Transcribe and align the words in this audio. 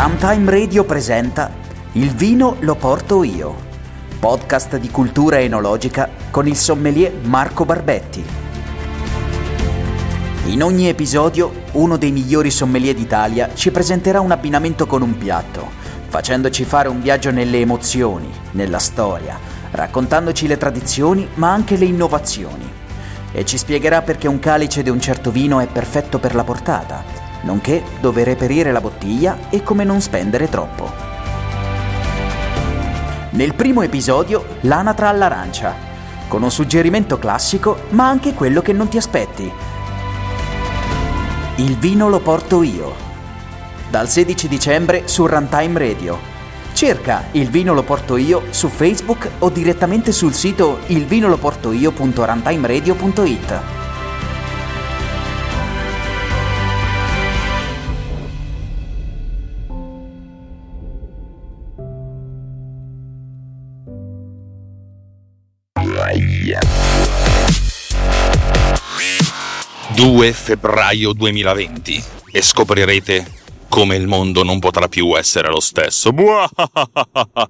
Runtime 0.00 0.48
Radio 0.48 0.84
presenta 0.84 1.50
Il 1.94 2.14
vino 2.14 2.54
lo 2.60 2.76
porto 2.76 3.24
io, 3.24 3.56
podcast 4.20 4.76
di 4.76 4.92
cultura 4.92 5.40
enologica 5.40 6.08
con 6.30 6.46
il 6.46 6.54
sommelier 6.54 7.12
Marco 7.22 7.64
Barbetti. 7.64 8.24
In 10.44 10.62
ogni 10.62 10.86
episodio 10.86 11.64
uno 11.72 11.96
dei 11.96 12.12
migliori 12.12 12.52
sommelier 12.52 12.94
d'Italia 12.94 13.50
ci 13.54 13.72
presenterà 13.72 14.20
un 14.20 14.30
abbinamento 14.30 14.86
con 14.86 15.02
un 15.02 15.18
piatto, 15.18 15.68
facendoci 16.06 16.62
fare 16.62 16.86
un 16.86 17.02
viaggio 17.02 17.32
nelle 17.32 17.58
emozioni, 17.58 18.30
nella 18.52 18.78
storia, 18.78 19.36
raccontandoci 19.72 20.46
le 20.46 20.58
tradizioni 20.58 21.26
ma 21.34 21.52
anche 21.52 21.76
le 21.76 21.86
innovazioni. 21.86 22.70
E 23.32 23.44
ci 23.44 23.58
spiegherà 23.58 24.02
perché 24.02 24.28
un 24.28 24.38
calice 24.38 24.84
di 24.84 24.90
un 24.90 25.00
certo 25.00 25.32
vino 25.32 25.58
è 25.58 25.66
perfetto 25.66 26.20
per 26.20 26.36
la 26.36 26.44
portata, 26.44 27.17
nonché 27.42 27.82
dove 28.00 28.24
reperire 28.24 28.72
la 28.72 28.80
bottiglia 28.80 29.36
e 29.50 29.62
come 29.62 29.84
non 29.84 30.00
spendere 30.00 30.48
troppo. 30.48 30.90
Nel 33.30 33.54
primo 33.54 33.82
episodio 33.82 34.56
l'anatra 34.62 35.08
all'arancia, 35.08 35.74
con 36.28 36.42
un 36.42 36.50
suggerimento 36.50 37.18
classico 37.18 37.80
ma 37.90 38.08
anche 38.08 38.32
quello 38.34 38.62
che 38.62 38.72
non 38.72 38.88
ti 38.88 38.96
aspetti. 38.96 39.52
Il 41.56 41.76
vino 41.76 42.08
lo 42.08 42.20
porto 42.20 42.62
io. 42.62 42.94
Dal 43.90 44.08
16 44.08 44.48
dicembre 44.48 45.08
su 45.08 45.26
Runtime 45.26 45.78
Radio. 45.78 46.18
Cerca 46.72 47.24
Il 47.32 47.50
vino 47.50 47.74
lo 47.74 47.82
porto 47.82 48.16
io 48.16 48.44
su 48.50 48.68
Facebook 48.68 49.28
o 49.40 49.50
direttamente 49.50 50.12
sul 50.12 50.32
sito 50.34 50.78
ilvinoloportoio.runtimeradio.it. 50.86 53.77
Due 69.98 70.32
febbraio 70.32 71.12
2020 71.12 72.04
e 72.30 72.40
scoprirete 72.40 73.26
come 73.68 73.96
il 73.96 74.06
mondo 74.06 74.44
non 74.44 74.60
potrà 74.60 74.86
più 74.86 75.18
essere 75.18 75.48
lo 75.48 75.58
stesso. 75.58 76.12
Buahahaha. 76.12 77.46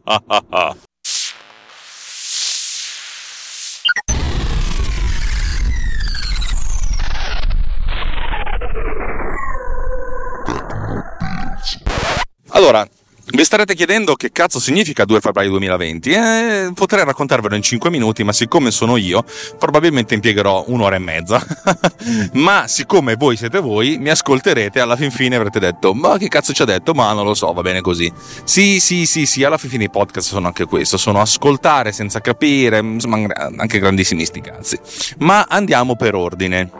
Allora, 12.52 12.88
vi 13.30 13.44
starete 13.44 13.74
chiedendo 13.74 14.14
che 14.14 14.32
cazzo 14.32 14.58
significa 14.58 15.04
2 15.04 15.20
febbraio 15.20 15.50
2020? 15.50 16.10
Eh, 16.10 16.70
potrei 16.74 17.04
raccontarvelo 17.04 17.54
in 17.54 17.62
5 17.62 17.90
minuti, 17.90 18.24
ma 18.24 18.32
siccome 18.32 18.70
sono 18.70 18.96
io, 18.96 19.22
probabilmente 19.58 20.14
impiegherò 20.14 20.64
un'ora 20.68 20.96
e 20.96 20.98
mezza. 20.98 21.44
ma 22.34 22.66
siccome 22.66 23.16
voi 23.16 23.36
siete 23.36 23.60
voi, 23.60 23.98
mi 23.98 24.08
ascolterete 24.08 24.78
e 24.78 24.82
alla 24.82 24.96
fin 24.96 25.10
fine 25.10 25.36
avrete 25.36 25.58
detto, 25.58 25.92
ma 25.92 26.16
che 26.16 26.28
cazzo 26.28 26.52
ci 26.54 26.62
ha 26.62 26.64
detto? 26.64 26.94
Ma 26.94 27.12
non 27.12 27.24
lo 27.24 27.34
so, 27.34 27.52
va 27.52 27.60
bene 27.60 27.82
così. 27.82 28.10
Sì, 28.44 28.80
sì, 28.80 29.04
sì, 29.04 29.26
sì, 29.26 29.44
alla 29.44 29.58
fin 29.58 29.68
fine 29.70 29.84
i 29.84 29.90
podcast 29.90 30.28
sono 30.28 30.46
anche 30.46 30.64
questo, 30.64 30.96
sono 30.96 31.20
ascoltare 31.20 31.92
senza 31.92 32.20
capire, 32.20 32.78
insomma, 32.78 33.18
anche 33.56 33.78
grandissimi 33.78 34.24
sti 34.24 34.40
cazzi. 34.40 34.78
Ma 35.18 35.46
andiamo 35.48 35.96
per 35.96 36.14
ordine. 36.14 36.70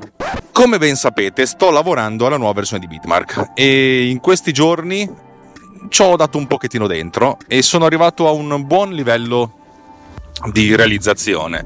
Come 0.53 0.79
ben 0.79 0.97
sapete, 0.97 1.47
sto 1.47 1.71
lavorando 1.71 2.27
alla 2.27 2.37
nuova 2.37 2.55
versione 2.55 2.81
di 2.81 2.89
Bitmark 2.89 3.53
e 3.55 4.09
in 4.09 4.19
questi 4.19 4.53
giorni 4.53 5.27
ci 5.89 6.03
ho 6.03 6.17
dato 6.17 6.39
un 6.39 6.47
pochettino 6.47 6.87
dentro 6.87 7.39
e 7.47 7.63
sono 7.63 7.85
arrivato 7.85 8.29
a 8.29 8.31
un 8.31 8.67
buon 8.67 8.93
livello 8.93 9.59
di 10.53 10.75
realizzazione. 10.75 11.65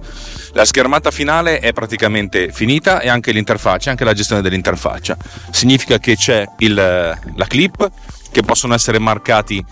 La 0.53 0.65
schermata 0.65 1.11
finale 1.11 1.61
è 1.61 1.73
praticamente 1.73 2.53
finita 2.53 3.01
e 3.01 3.09
anche 3.09 3.33
l'interfaccia, 3.33 3.91
anche 3.91 4.05
la 4.05 4.13
gestione 4.13 4.43
dell'interfaccia. 4.43 5.17
Significa 5.51 5.99
che 5.99 6.17
c'è 6.17 6.47
il, 6.59 6.75
la 6.75 7.47
clip, 7.47 7.91
che 8.31 8.43
possono 8.43 8.75
essere 8.75 8.99
marcati 8.99 9.65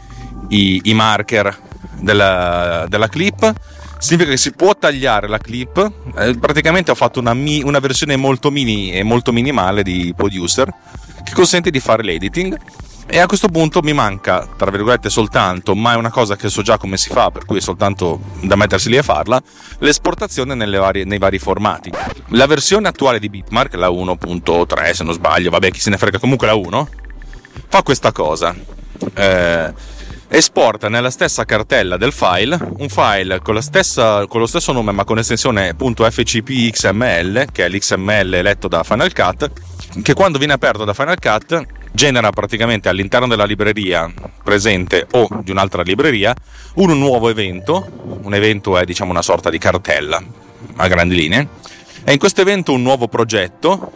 i, 0.48 0.80
i 0.84 0.94
marker 0.94 1.58
della, 1.98 2.86
della, 2.88 3.08
clip. 3.08 3.52
Significa 3.98 4.30
che 4.30 4.38
si 4.38 4.52
può 4.52 4.74
tagliare 4.76 5.28
la 5.28 5.38
clip. 5.38 5.92
Eh, 6.16 6.36
praticamente 6.38 6.90
ho 6.90 6.94
fatto 6.94 7.20
una, 7.20 7.34
mi, 7.34 7.62
una 7.62 7.78
versione 7.78 8.16
molto 8.16 8.50
mini 8.50 8.92
e 8.92 9.02
molto 9.02 9.32
minimale 9.32 9.82
di 9.82 10.12
Producer 10.16 10.72
che 11.22 11.32
consente 11.32 11.70
di 11.70 11.80
fare 11.80 12.02
l'editing 12.02 12.58
e 13.10 13.18
a 13.18 13.26
questo 13.26 13.48
punto 13.48 13.82
mi 13.82 13.92
manca, 13.92 14.48
tra 14.56 14.70
virgolette, 14.70 15.10
soltanto, 15.10 15.74
ma 15.74 15.94
è 15.94 15.96
una 15.96 16.10
cosa 16.10 16.36
che 16.36 16.48
so 16.48 16.62
già 16.62 16.78
come 16.78 16.96
si 16.96 17.10
fa, 17.10 17.30
per 17.30 17.44
cui 17.44 17.58
è 17.58 17.60
soltanto 17.60 18.20
da 18.40 18.54
mettersi 18.54 18.88
lì 18.88 18.98
a 18.98 19.02
farla, 19.02 19.42
l'esportazione 19.78 20.54
varie, 20.78 21.04
nei 21.04 21.18
vari 21.18 21.38
formati. 21.38 21.90
La 22.28 22.46
versione 22.46 22.88
attuale 22.88 23.18
di 23.18 23.28
Bitmark, 23.28 23.74
la 23.74 23.88
1.3 23.88 24.92
se 24.92 25.04
non 25.04 25.12
sbaglio, 25.12 25.50
vabbè 25.50 25.70
chi 25.70 25.80
se 25.80 25.90
ne 25.90 25.98
frega, 25.98 26.18
comunque 26.18 26.46
la 26.46 26.54
1, 26.54 26.88
fa 27.68 27.82
questa 27.82 28.12
cosa. 28.12 28.54
Eh, 29.14 29.72
esporta 30.32 30.88
nella 30.88 31.10
stessa 31.10 31.44
cartella 31.44 31.96
del 31.96 32.12
file 32.12 32.56
un 32.78 32.88
file 32.88 33.40
con, 33.40 33.60
stessa, 33.60 34.26
con, 34.28 34.38
lo 34.38 34.46
stesso 34.46 34.70
nome 34.70 34.92
ma 34.92 35.02
con 35.02 35.18
estensione 35.18 35.74
.fcpxml 35.76 37.46
che 37.50 37.64
è 37.64 37.68
l'XML 37.68 38.40
letto 38.40 38.68
da 38.68 38.84
Final 38.84 39.12
Cut 39.12 39.50
che 40.02 40.14
quando 40.14 40.38
viene 40.38 40.52
aperto 40.52 40.84
da 40.84 40.94
Final 40.94 41.18
Cut 41.18 41.66
genera 41.92 42.30
praticamente 42.30 42.88
all'interno 42.88 43.26
della 43.26 43.44
libreria 43.44 44.12
presente 44.42 45.06
o 45.12 45.28
di 45.42 45.50
un'altra 45.50 45.82
libreria 45.82 46.34
un 46.74 46.96
nuovo 46.98 47.28
evento, 47.28 48.18
un 48.22 48.34
evento 48.34 48.78
è 48.78 48.84
diciamo 48.84 49.10
una 49.10 49.22
sorta 49.22 49.50
di 49.50 49.58
cartella 49.58 50.22
a 50.76 50.88
grandi 50.88 51.14
linee, 51.14 51.48
e 52.04 52.12
in 52.12 52.18
questo 52.18 52.40
evento 52.40 52.72
un 52.72 52.82
nuovo 52.82 53.08
progetto, 53.08 53.92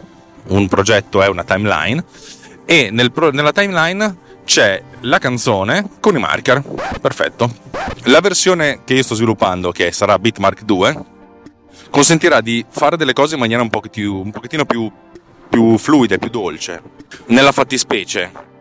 un 0.47 0.67
progetto 0.67 1.21
è 1.21 1.27
una 1.27 1.43
timeline, 1.43 2.03
e 2.65 2.89
nel 2.91 3.11
pro- 3.11 3.31
nella 3.31 3.51
timeline 3.51 4.23
c'è 4.45 4.81
la 5.01 5.17
canzone 5.17 5.89
con 5.99 6.15
i 6.15 6.19
marker, 6.19 6.61
perfetto. 7.01 7.53
La 8.03 8.19
versione 8.19 8.81
che 8.83 8.93
io 8.93 9.03
sto 9.03 9.15
sviluppando, 9.15 9.71
che 9.71 9.91
sarà 9.91 10.19
Bitmark 10.19 10.63
2, 10.63 11.03
consentirà 11.89 12.41
di 12.41 12.63
fare 12.67 12.97
delle 12.97 13.13
cose 13.13 13.35
in 13.35 13.39
maniera 13.39 13.61
un 13.61 13.69
pochettino, 13.69 14.19
un 14.19 14.31
pochettino 14.31 14.65
più 14.65 14.91
più 15.49 15.77
fluida 15.77 16.15
e 16.15 16.19
più 16.19 16.29
dolce. 16.29 16.81
Nella 17.27 17.51
fattispecie 17.51 18.53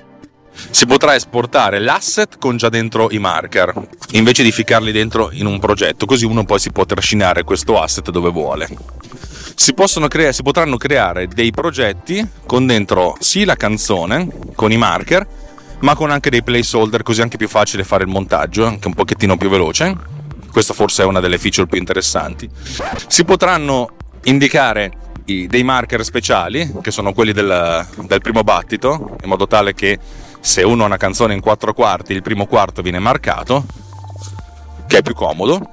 si 0.70 0.86
potrà 0.86 1.14
esportare 1.14 1.80
l'asset 1.80 2.38
con 2.38 2.56
già 2.56 2.68
dentro 2.68 3.10
i 3.10 3.18
marker, 3.18 3.72
invece 4.12 4.42
di 4.42 4.52
ficcarli 4.52 4.92
dentro 4.92 5.30
in 5.32 5.46
un 5.46 5.58
progetto, 5.58 6.06
così 6.06 6.24
uno 6.24 6.44
poi 6.44 6.58
si 6.58 6.70
può 6.70 6.84
trascinare 6.84 7.42
questo 7.42 7.80
asset 7.80 8.10
dove 8.10 8.30
vuole. 8.30 8.68
Si, 9.56 9.74
crea- 10.08 10.32
si 10.32 10.42
potranno 10.42 10.76
creare 10.76 11.28
dei 11.28 11.50
progetti 11.50 12.26
con 12.46 12.66
dentro 12.66 13.16
sì 13.20 13.44
la 13.44 13.56
canzone, 13.56 14.28
con 14.54 14.72
i 14.72 14.76
marker, 14.76 15.26
ma 15.80 15.94
con 15.94 16.10
anche 16.10 16.30
dei 16.30 16.42
placeholder, 16.42 17.02
così 17.02 17.20
è 17.20 17.22
anche 17.22 17.36
più 17.36 17.48
facile 17.48 17.84
fare 17.84 18.04
il 18.04 18.10
montaggio, 18.10 18.64
anche 18.64 18.88
un 18.88 18.94
pochettino 18.94 19.36
più 19.36 19.48
veloce. 19.48 19.96
Questa 20.50 20.72
forse 20.72 21.02
è 21.02 21.06
una 21.06 21.20
delle 21.20 21.38
feature 21.38 21.66
più 21.66 21.78
interessanti. 21.78 22.48
Si 23.06 23.24
potranno 23.24 23.90
indicare 24.24 24.92
dei 25.24 25.62
marker 25.64 26.04
speciali, 26.04 26.70
che 26.82 26.90
sono 26.90 27.12
quelli 27.12 27.32
del, 27.32 27.86
del 28.06 28.20
primo 28.20 28.42
battito, 28.42 29.16
in 29.22 29.28
modo 29.28 29.46
tale 29.46 29.74
che 29.74 29.98
se 30.40 30.62
uno 30.62 30.82
ha 30.82 30.86
una 30.86 30.96
canzone 30.96 31.34
in 31.34 31.40
quattro 31.40 31.72
quarti, 31.72 32.12
il 32.12 32.22
primo 32.22 32.46
quarto 32.46 32.82
viene 32.82 32.98
marcato, 32.98 33.64
che 34.86 34.98
è 34.98 35.02
più 35.02 35.14
comodo, 35.14 35.70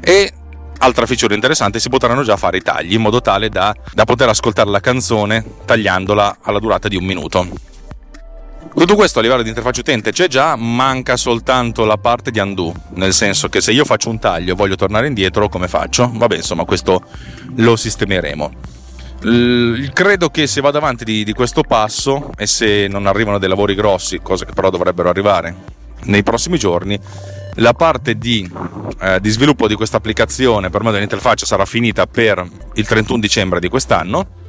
e 0.00 0.32
altra 0.78 1.06
feature 1.06 1.34
interessante, 1.34 1.80
si 1.80 1.88
potranno 1.88 2.22
già 2.22 2.36
fare 2.36 2.58
i 2.58 2.62
tagli 2.62 2.92
in 2.92 3.00
modo 3.00 3.22
tale 3.22 3.48
da, 3.48 3.74
da 3.92 4.04
poter 4.04 4.28
ascoltare 4.28 4.68
la 4.68 4.80
canzone 4.80 5.42
tagliandola 5.64 6.38
alla 6.42 6.58
durata 6.58 6.88
di 6.88 6.96
un 6.96 7.04
minuto. 7.04 7.72
Tutto 8.74 8.96
questo 8.96 9.20
a 9.20 9.22
livello 9.22 9.42
di 9.42 9.48
interfaccia 9.48 9.80
utente 9.80 10.10
c'è 10.10 10.26
già, 10.26 10.56
manca 10.56 11.16
soltanto 11.16 11.84
la 11.84 11.96
parte 11.96 12.30
di 12.30 12.40
undo, 12.40 12.74
nel 12.94 13.14
senso 13.14 13.48
che 13.48 13.60
se 13.60 13.70
io 13.72 13.84
faccio 13.84 14.10
un 14.10 14.18
taglio 14.18 14.52
e 14.52 14.56
voglio 14.56 14.74
tornare 14.74 15.06
indietro, 15.06 15.48
come 15.48 15.68
faccio? 15.68 16.10
Vabbè, 16.12 16.36
insomma, 16.36 16.64
questo 16.64 17.02
lo 17.56 17.76
sistemeremo. 17.76 18.52
L- 19.24 19.90
credo 19.92 20.28
che 20.28 20.46
se 20.46 20.60
vado 20.60 20.78
avanti 20.78 21.04
di, 21.04 21.24
di 21.24 21.32
questo 21.32 21.62
passo 21.62 22.30
e 22.36 22.46
se 22.46 22.86
non 22.88 23.06
arrivano 23.06 23.38
dei 23.38 23.48
lavori 23.48 23.74
grossi, 23.74 24.20
cose 24.22 24.44
che 24.44 24.52
però 24.52 24.70
dovrebbero 24.70 25.08
arrivare 25.08 25.54
nei 26.04 26.22
prossimi 26.22 26.58
giorni, 26.58 26.98
la 27.54 27.72
parte 27.72 28.18
di, 28.18 28.50
eh, 29.00 29.20
di 29.20 29.30
sviluppo 29.30 29.66
di 29.66 29.74
questa 29.74 29.96
applicazione 29.96 30.68
per 30.68 30.82
me 30.82 30.90
dell'interfaccia 30.90 31.46
sarà 31.46 31.64
finita 31.64 32.06
per 32.06 32.46
il 32.74 32.86
31 32.86 33.20
dicembre 33.20 33.60
di 33.60 33.68
quest'anno. 33.68 34.42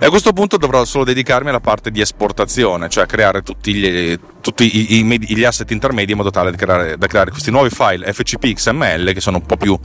E 0.00 0.06
a 0.06 0.10
questo 0.10 0.32
punto 0.32 0.56
dovrò 0.56 0.84
solo 0.84 1.04
dedicarmi 1.04 1.48
alla 1.48 1.60
parte 1.60 1.90
di 1.90 2.00
esportazione, 2.00 2.88
cioè 2.88 3.06
creare 3.06 3.42
tutti 3.42 3.74
gli, 3.74 4.18
tutti 4.40 4.64
i, 4.64 4.98
i, 4.98 5.34
gli 5.34 5.44
asset 5.44 5.68
intermedi 5.72 6.12
in 6.12 6.18
modo 6.18 6.30
tale 6.30 6.52
da 6.52 6.56
creare, 6.56 6.96
da 6.96 7.06
creare, 7.08 7.30
questi 7.30 7.50
nuovi 7.50 7.68
file 7.70 8.12
FCP 8.12 8.54
XML 8.54 9.12
che 9.12 9.20
sono 9.20 9.38
un 9.38 9.46
po' 9.46 9.56
più 9.56 9.76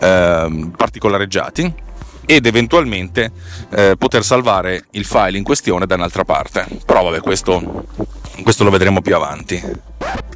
eh, 0.00 0.70
particolareggiati 0.76 1.74
ed 2.26 2.46
eventualmente 2.46 3.30
eh, 3.70 3.94
poter 3.98 4.24
salvare 4.24 4.84
il 4.92 5.04
file 5.04 5.38
in 5.38 5.44
questione 5.44 5.86
da 5.86 5.94
un'altra 5.94 6.24
parte. 6.24 6.66
Però 6.84 7.02
vabbè, 7.02 7.20
questo 7.20 7.86
questo 8.42 8.64
lo 8.64 8.70
vedremo 8.70 9.00
più 9.00 9.14
avanti. 9.14 9.62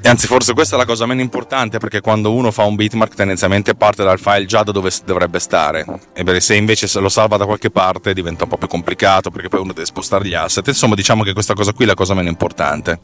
E 0.00 0.09
anzi, 0.09 0.27
forse 0.27 0.53
questa 0.53 0.77
è 0.77 0.79
la 0.79 0.85
cosa 0.85 1.06
meno 1.06 1.21
importante 1.21 1.79
perché 1.79 2.00
quando 2.00 2.33
uno 2.33 2.50
fa 2.50 2.65
un 2.65 2.77
bitmark 2.77 3.15
tendenzialmente 3.15 3.75
parte 3.75 4.05
dal 4.05 4.21
file 4.21 4.44
già 4.44 4.62
da 4.62 4.71
dove 4.71 4.91
dovrebbe 5.05 5.38
stare. 5.38 5.85
E 6.12 6.41
se 6.41 6.55
invece 6.55 7.00
lo 7.00 7.09
salva 7.09 7.37
da 7.37 7.47
qualche 7.47 7.71
parte 7.71 8.15
diventa 8.15 8.44
un 8.44 8.50
po' 8.50 8.59
più 8.59 8.69
complicato 8.69 9.31
perché 9.31 9.49
poi 9.49 9.61
uno 9.61 9.73
deve 9.73 9.87
spostare 9.87 10.27
gli 10.27 10.35
asset. 10.35 10.67
Insomma, 10.69 10.94
diciamo 10.94 11.23
che 11.23 11.33
questa 11.33 11.55
cosa 11.55 11.73
qui 11.73 11.85
è 11.85 11.88
la 11.88 11.94
cosa 11.94 12.15
meno 12.15 12.29
importante. 12.29 13.00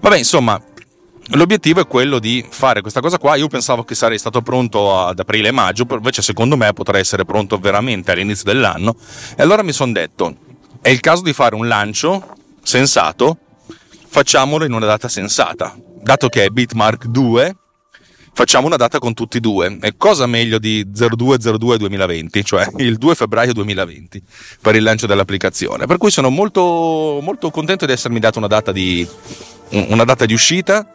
Vabbè, 0.00 0.16
insomma, 0.16 0.60
L'obiettivo 1.28 1.80
è 1.80 1.86
quello 1.86 2.18
di 2.18 2.44
fare 2.48 2.80
questa 2.80 3.00
cosa 3.00 3.18
qua. 3.18 3.36
Io 3.36 3.46
pensavo 3.46 3.84
che 3.84 3.94
sarei 3.94 4.18
stato 4.18 4.42
pronto 4.42 4.98
ad 4.98 5.18
aprile 5.18 5.48
e 5.48 5.52
maggio, 5.52 5.86
invece 5.88 6.22
secondo 6.22 6.56
me 6.56 6.72
potrei 6.72 7.00
essere 7.00 7.24
pronto 7.24 7.58
veramente 7.58 8.10
all'inizio 8.10 8.44
dell'anno. 8.44 8.96
E 9.36 9.42
allora 9.42 9.62
mi 9.62 9.72
sono 9.72 9.92
detto, 9.92 10.34
è 10.80 10.88
il 10.88 11.00
caso 11.00 11.22
di 11.22 11.32
fare 11.32 11.54
un 11.54 11.68
lancio 11.68 12.34
sensato, 12.62 13.38
facciamolo 14.08 14.64
in 14.64 14.72
una 14.72 14.86
data 14.86 15.08
sensata. 15.08 15.76
Dato 16.02 16.28
che 16.28 16.44
è 16.44 16.48
Bitmark 16.48 17.06
2, 17.06 17.56
facciamo 18.32 18.66
una 18.66 18.76
data 18.76 18.98
con 18.98 19.14
tutti 19.14 19.36
e 19.36 19.40
due. 19.40 19.78
E 19.82 19.94
cosa 19.96 20.26
meglio 20.26 20.58
di 20.58 20.84
0202 20.90 21.78
2020, 21.78 22.44
cioè 22.44 22.68
il 22.78 22.96
2 22.96 23.14
febbraio 23.14 23.52
2020, 23.52 24.20
per 24.60 24.74
il 24.74 24.82
lancio 24.82 25.06
dell'applicazione. 25.06 25.86
Per 25.86 25.96
cui 25.96 26.10
sono 26.10 26.28
molto, 26.28 27.20
molto 27.22 27.50
contento 27.50 27.86
di 27.86 27.92
essermi 27.92 28.18
dato 28.18 28.38
una 28.38 28.48
data 28.48 28.72
di, 28.72 29.06
una 29.68 30.04
data 30.04 30.26
di 30.26 30.32
uscita 30.32 30.94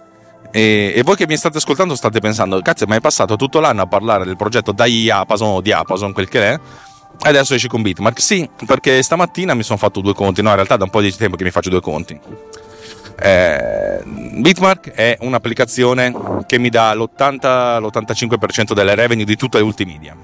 e, 0.52 0.94
e, 0.96 1.04
voi 1.04 1.16
che 1.16 1.28
mi 1.28 1.38
state 1.38 1.58
ascoltando 1.58 1.96
state 1.96 2.20
pensando, 2.20 2.62
cazzo, 2.62 2.86
ma 2.86 2.96
è 2.96 3.02
passato 3.02 3.36
tutto 3.36 3.60
l'anno 3.60 3.82
a 3.82 3.88
parlare 3.88 4.26
del 4.26 4.36
progetto 4.36 4.72
Diapason 4.72 5.48
o 5.48 5.62
Diapason, 5.62 6.14
quel 6.14 6.28
che 6.28 6.52
è, 6.52 6.60
e 7.24 7.30
adesso 7.30 7.54
esci 7.54 7.68
con 7.68 7.82
Bitmark? 7.82 8.22
Sì, 8.22 8.50
perché 8.66 9.02
stamattina 9.02 9.54
mi 9.54 9.64
sono 9.64 9.78
fatto 9.78 10.02
due 10.02 10.14
conti, 10.14 10.42
no, 10.42 10.50
in 10.50 10.56
realtà 10.56 10.78
da 10.78 10.84
un 10.84 10.90
po' 10.90 11.02
di 11.02 11.14
tempo 11.16 11.36
che 11.36 11.44
mi 11.44 11.52
faccio 11.52 11.70
due 11.70 11.82
conti. 11.82 12.20
Eh, 13.18 14.02
Bitmark 14.04 14.92
è 14.92 15.18
un'applicazione 15.22 16.14
che 16.46 16.60
mi 16.60 16.70
dà 16.70 16.94
l'80, 16.94 17.80
l'85% 17.80 18.74
delle 18.74 18.94
revenue 18.96 19.26
di 19.26 19.36
tutta 19.36 19.64
Ultimedia 19.64 20.16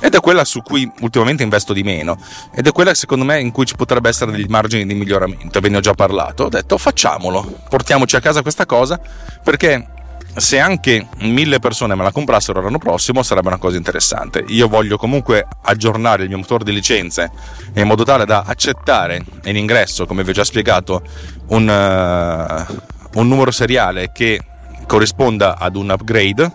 ed 0.00 0.14
è 0.14 0.20
quella 0.20 0.44
su 0.44 0.62
cui 0.62 0.90
ultimamente 1.00 1.42
investo 1.42 1.72
di 1.72 1.82
meno. 1.82 2.18
Ed 2.54 2.66
è 2.66 2.72
quella 2.72 2.94
secondo 2.94 3.24
me 3.24 3.40
in 3.40 3.50
cui 3.50 3.66
ci 3.66 3.76
potrebbe 3.76 4.08
essere 4.08 4.30
degli 4.30 4.46
margini 4.48 4.86
di 4.86 4.94
miglioramento. 4.94 5.60
Ve 5.60 5.68
ne 5.68 5.78
ho 5.78 5.80
già 5.80 5.94
parlato. 5.94 6.44
Ho 6.44 6.48
detto 6.48 6.78
facciamolo. 6.78 7.60
Portiamoci 7.68 8.16
a 8.16 8.20
casa 8.20 8.42
questa 8.42 8.66
cosa 8.66 9.00
perché 9.42 9.94
se 10.36 10.58
anche 10.58 11.06
mille 11.20 11.58
persone 11.60 11.94
me 11.94 12.02
la 12.02 12.12
comprassero 12.12 12.60
l'anno 12.60 12.78
prossimo 12.78 13.22
sarebbe 13.22 13.48
una 13.48 13.58
cosa 13.58 13.76
interessante. 13.76 14.44
Io 14.48 14.68
voglio 14.68 14.98
comunque 14.98 15.46
aggiornare 15.62 16.24
il 16.24 16.28
mio 16.28 16.38
motore 16.38 16.64
di 16.64 16.72
licenze 16.72 17.30
in 17.74 17.86
modo 17.86 18.04
tale 18.04 18.26
da 18.26 18.44
accettare 18.46 19.24
in 19.44 19.56
ingresso 19.56 20.04
come 20.04 20.22
vi 20.24 20.30
ho 20.30 20.34
già 20.34 20.44
spiegato 20.44 21.02
un, 21.48 21.66
uh, 21.66 23.18
un 23.18 23.28
numero 23.28 23.50
seriale 23.50 24.12
che 24.12 24.40
corrisponda 24.86 25.56
ad 25.58 25.74
un 25.74 25.90
upgrade 25.90 26.54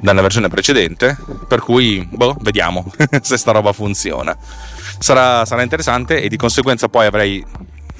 dalla 0.00 0.22
versione 0.22 0.48
precedente, 0.48 1.16
per 1.46 1.60
cui 1.60 2.06
boh, 2.10 2.36
vediamo 2.40 2.90
se 3.22 3.36
sta 3.36 3.52
roba 3.52 3.72
funziona. 3.72 4.36
Sarà, 4.98 5.44
sarà 5.44 5.62
interessante 5.62 6.20
e 6.20 6.28
di 6.28 6.36
conseguenza 6.36 6.88
poi 6.88 7.06
avrei, 7.06 7.44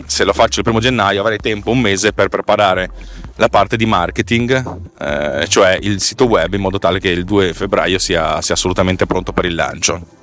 se 0.06 0.24
lo 0.24 0.32
faccio 0.32 0.58
il 0.58 0.64
primo 0.64 0.80
gennaio, 0.80 1.20
avrei 1.20 1.38
tempo, 1.38 1.70
un 1.70 1.80
mese 1.80 2.12
per 2.12 2.28
preparare 2.28 2.90
la 3.36 3.48
parte 3.48 3.76
di 3.76 3.86
marketing, 3.86 4.80
eh, 4.98 5.46
cioè 5.48 5.78
il 5.80 6.00
sito 6.00 6.26
web, 6.26 6.54
in 6.54 6.60
modo 6.60 6.78
tale 6.78 6.98
che 6.98 7.08
il 7.08 7.24
2 7.24 7.54
febbraio 7.54 7.98
sia, 7.98 8.40
sia 8.42 8.54
assolutamente 8.54 9.06
pronto 9.06 9.32
per 9.32 9.44
il 9.44 9.54
lancio. 9.54 10.16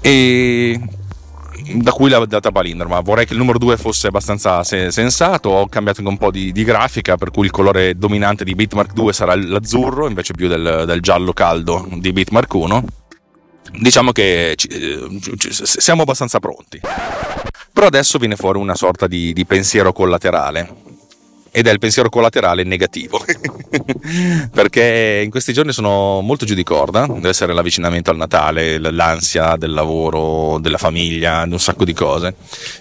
E 0.00 0.80
da 1.74 1.92
cui 1.92 2.10
la 2.10 2.24
data 2.26 2.50
palindroma. 2.50 2.96
ma 2.96 3.00
vorrei 3.00 3.26
che 3.26 3.32
il 3.32 3.38
numero 3.38 3.58
2 3.58 3.76
fosse 3.76 4.08
abbastanza 4.08 4.62
sensato. 4.62 5.50
Ho 5.50 5.68
cambiato 5.68 6.00
anche 6.00 6.10
un 6.10 6.18
po' 6.18 6.30
di, 6.30 6.52
di, 6.52 6.64
grafica, 6.64 7.16
per 7.16 7.30
cui 7.30 7.46
il 7.46 7.50
colore 7.50 7.96
dominante 7.96 8.44
di 8.44 8.54
Bitmark 8.54 8.92
2 8.92 9.12
sarà 9.12 9.34
l'azzurro 9.34 10.08
invece 10.08 10.32
più 10.32 10.48
del, 10.48 10.84
del 10.86 11.00
giallo 11.00 11.32
caldo 11.32 11.86
di 11.92 12.12
Bitmark 12.12 12.52
1. 12.52 12.84
Diciamo 13.78 14.12
che 14.12 14.54
ci, 14.56 14.68
ci, 15.38 15.50
siamo 15.50 16.02
abbastanza 16.02 16.38
pronti. 16.38 16.80
Però 17.72 17.86
adesso 17.86 18.18
viene 18.18 18.36
fuori 18.36 18.58
una 18.58 18.74
sorta 18.74 19.06
di, 19.06 19.32
di 19.32 19.46
pensiero 19.46 19.92
collaterale 19.92 20.81
ed 21.54 21.66
è 21.66 21.70
il 21.70 21.78
pensiero 21.78 22.08
collaterale 22.08 22.64
negativo. 22.64 23.22
Perché 24.50 25.20
in 25.22 25.30
questi 25.30 25.52
giorni 25.52 25.72
sono 25.72 26.22
molto 26.22 26.46
giù 26.46 26.54
di 26.54 26.64
corda 26.64 27.06
deve 27.06 27.28
essere 27.28 27.52
l'avvicinamento 27.52 28.10
al 28.10 28.16
Natale 28.16 28.78
l'ansia 28.78 29.56
del 29.56 29.72
lavoro 29.72 30.58
della 30.58 30.78
famiglia 30.78 31.44
di 31.44 31.52
un 31.52 31.60
sacco 31.60 31.84
di 31.84 31.92
cose. 31.92 32.34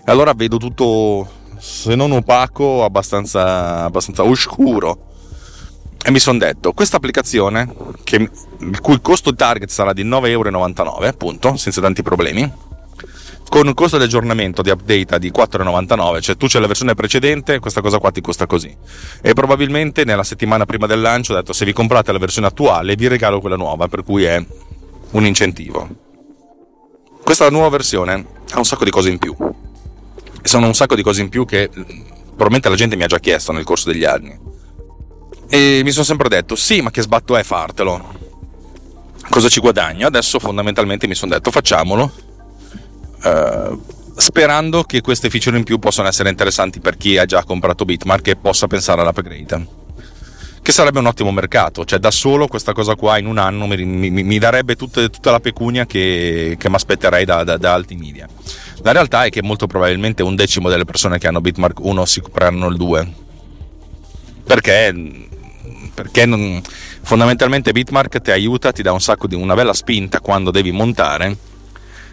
Allora 0.05 0.33
vedo 0.33 0.55
tutto 0.55 1.29
se 1.59 1.95
non 1.95 2.11
opaco 2.13 2.85
abbastanza, 2.85 3.83
abbastanza 3.83 4.23
oscuro. 4.23 5.09
E 6.03 6.09
mi 6.09 6.19
sono 6.19 6.39
detto 6.39 6.71
questa 6.71 6.95
applicazione 6.95 7.71
che, 8.03 8.15
il 8.15 8.79
cui 8.79 8.99
costo 9.01 9.35
target 9.35 9.69
sarà 9.69 9.93
di 9.93 10.03
9,99 10.03 10.29
euro 10.29 11.07
appunto 11.07 11.57
senza 11.57 11.81
tanti 11.81 12.01
problemi 12.01 12.69
con 13.51 13.67
un 13.67 13.73
costo 13.73 13.97
di 13.97 14.05
aggiornamento 14.05 14.61
di 14.61 14.69
update 14.69 15.19
di 15.19 15.29
4,99, 15.29 16.21
cioè 16.21 16.37
tu 16.37 16.47
c'è 16.47 16.61
la 16.61 16.67
versione 16.67 16.93
precedente, 16.95 17.59
questa 17.59 17.81
cosa 17.81 17.97
qua 17.97 18.09
ti 18.09 18.21
costa 18.21 18.45
così. 18.45 18.73
E 19.21 19.33
probabilmente 19.33 20.05
nella 20.05 20.23
settimana 20.23 20.63
prima 20.65 20.87
del 20.87 21.01
lancio 21.01 21.33
ho 21.33 21.35
detto 21.35 21.51
se 21.51 21.65
vi 21.65 21.73
comprate 21.73 22.13
la 22.13 22.17
versione 22.17 22.47
attuale 22.47 22.95
vi 22.95 23.09
regalo 23.09 23.41
quella 23.41 23.57
nuova, 23.57 23.89
per 23.89 24.05
cui 24.05 24.23
è 24.23 24.41
un 25.11 25.25
incentivo. 25.25 25.85
Questa 27.21 27.49
nuova 27.49 27.67
versione 27.67 28.25
ha 28.51 28.57
un 28.57 28.63
sacco 28.63 28.85
di 28.85 28.89
cose 28.89 29.09
in 29.09 29.17
più. 29.17 29.35
E 30.41 30.47
sono 30.47 30.67
un 30.67 30.73
sacco 30.73 30.95
di 30.95 31.03
cose 31.03 31.19
in 31.19 31.27
più 31.27 31.43
che 31.43 31.69
probabilmente 31.69 32.69
la 32.69 32.75
gente 32.75 32.95
mi 32.95 33.03
ha 33.03 33.07
già 33.07 33.19
chiesto 33.19 33.51
nel 33.51 33.65
corso 33.65 33.91
degli 33.91 34.05
anni. 34.05 34.33
E 35.49 35.81
mi 35.83 35.91
sono 35.91 36.05
sempre 36.05 36.29
detto, 36.29 36.55
sì, 36.55 36.79
ma 36.79 36.89
che 36.89 37.01
sbatto 37.01 37.35
è 37.35 37.43
fartelo? 37.43 38.15
Cosa 39.29 39.49
ci 39.49 39.59
guadagno? 39.59 40.07
Adesso 40.07 40.39
fondamentalmente 40.39 41.05
mi 41.05 41.15
sono 41.15 41.33
detto, 41.33 41.51
facciamolo 41.51 42.29
eh, 43.23 43.77
sperando 44.15 44.83
che 44.83 45.01
queste 45.01 45.29
feature 45.29 45.57
in 45.57 45.63
più 45.63 45.79
possano 45.79 46.07
essere 46.07 46.29
interessanti 46.29 46.79
per 46.79 46.97
chi 46.97 47.17
ha 47.17 47.25
già 47.25 47.43
comprato 47.43 47.85
Bitmark 47.85 48.27
e 48.27 48.35
possa 48.35 48.67
pensare 48.67 49.01
all'upgrade. 49.01 49.79
Che 50.61 50.71
sarebbe 50.71 50.99
un 50.99 51.07
ottimo 51.07 51.31
mercato, 51.31 51.85
cioè 51.85 51.97
da 51.97 52.11
solo 52.11 52.47
questa 52.47 52.71
cosa 52.71 52.93
qua 52.93 53.17
in 53.17 53.25
un 53.25 53.39
anno 53.39 53.65
mi, 53.65 53.83
mi, 53.83 54.11
mi 54.11 54.37
darebbe 54.37 54.75
tutte, 54.75 55.09
tutta 55.09 55.31
la 55.31 55.39
pecunia 55.39 55.87
che, 55.87 56.55
che 56.59 56.69
mi 56.69 56.75
aspetterei 56.75 57.25
da, 57.25 57.43
da, 57.43 57.57
da 57.57 57.73
alti 57.73 57.95
media. 57.95 58.27
La 58.83 58.91
realtà 58.91 59.25
è 59.25 59.31
che 59.31 59.41
molto 59.41 59.65
probabilmente 59.65 60.21
un 60.21 60.35
decimo 60.35 60.69
delle 60.69 60.85
persone 60.85 61.17
che 61.17 61.27
hanno 61.27 61.41
Bitmark 61.41 61.79
1 61.79 62.05
si 62.05 62.21
compreranno 62.21 62.67
il 62.67 62.77
2. 62.77 63.13
Perché? 64.43 64.93
Perché 65.95 66.25
non, 66.27 66.61
fondamentalmente 67.01 67.71
Bitmark 67.71 68.21
ti 68.21 68.29
aiuta, 68.29 68.71
ti 68.71 68.83
dà 68.83 68.91
un 68.91 69.01
sacco 69.01 69.25
di 69.25 69.33
una 69.33 69.55
bella 69.55 69.73
spinta 69.73 70.19
quando 70.19 70.51
devi 70.51 70.71
montare 70.71 71.49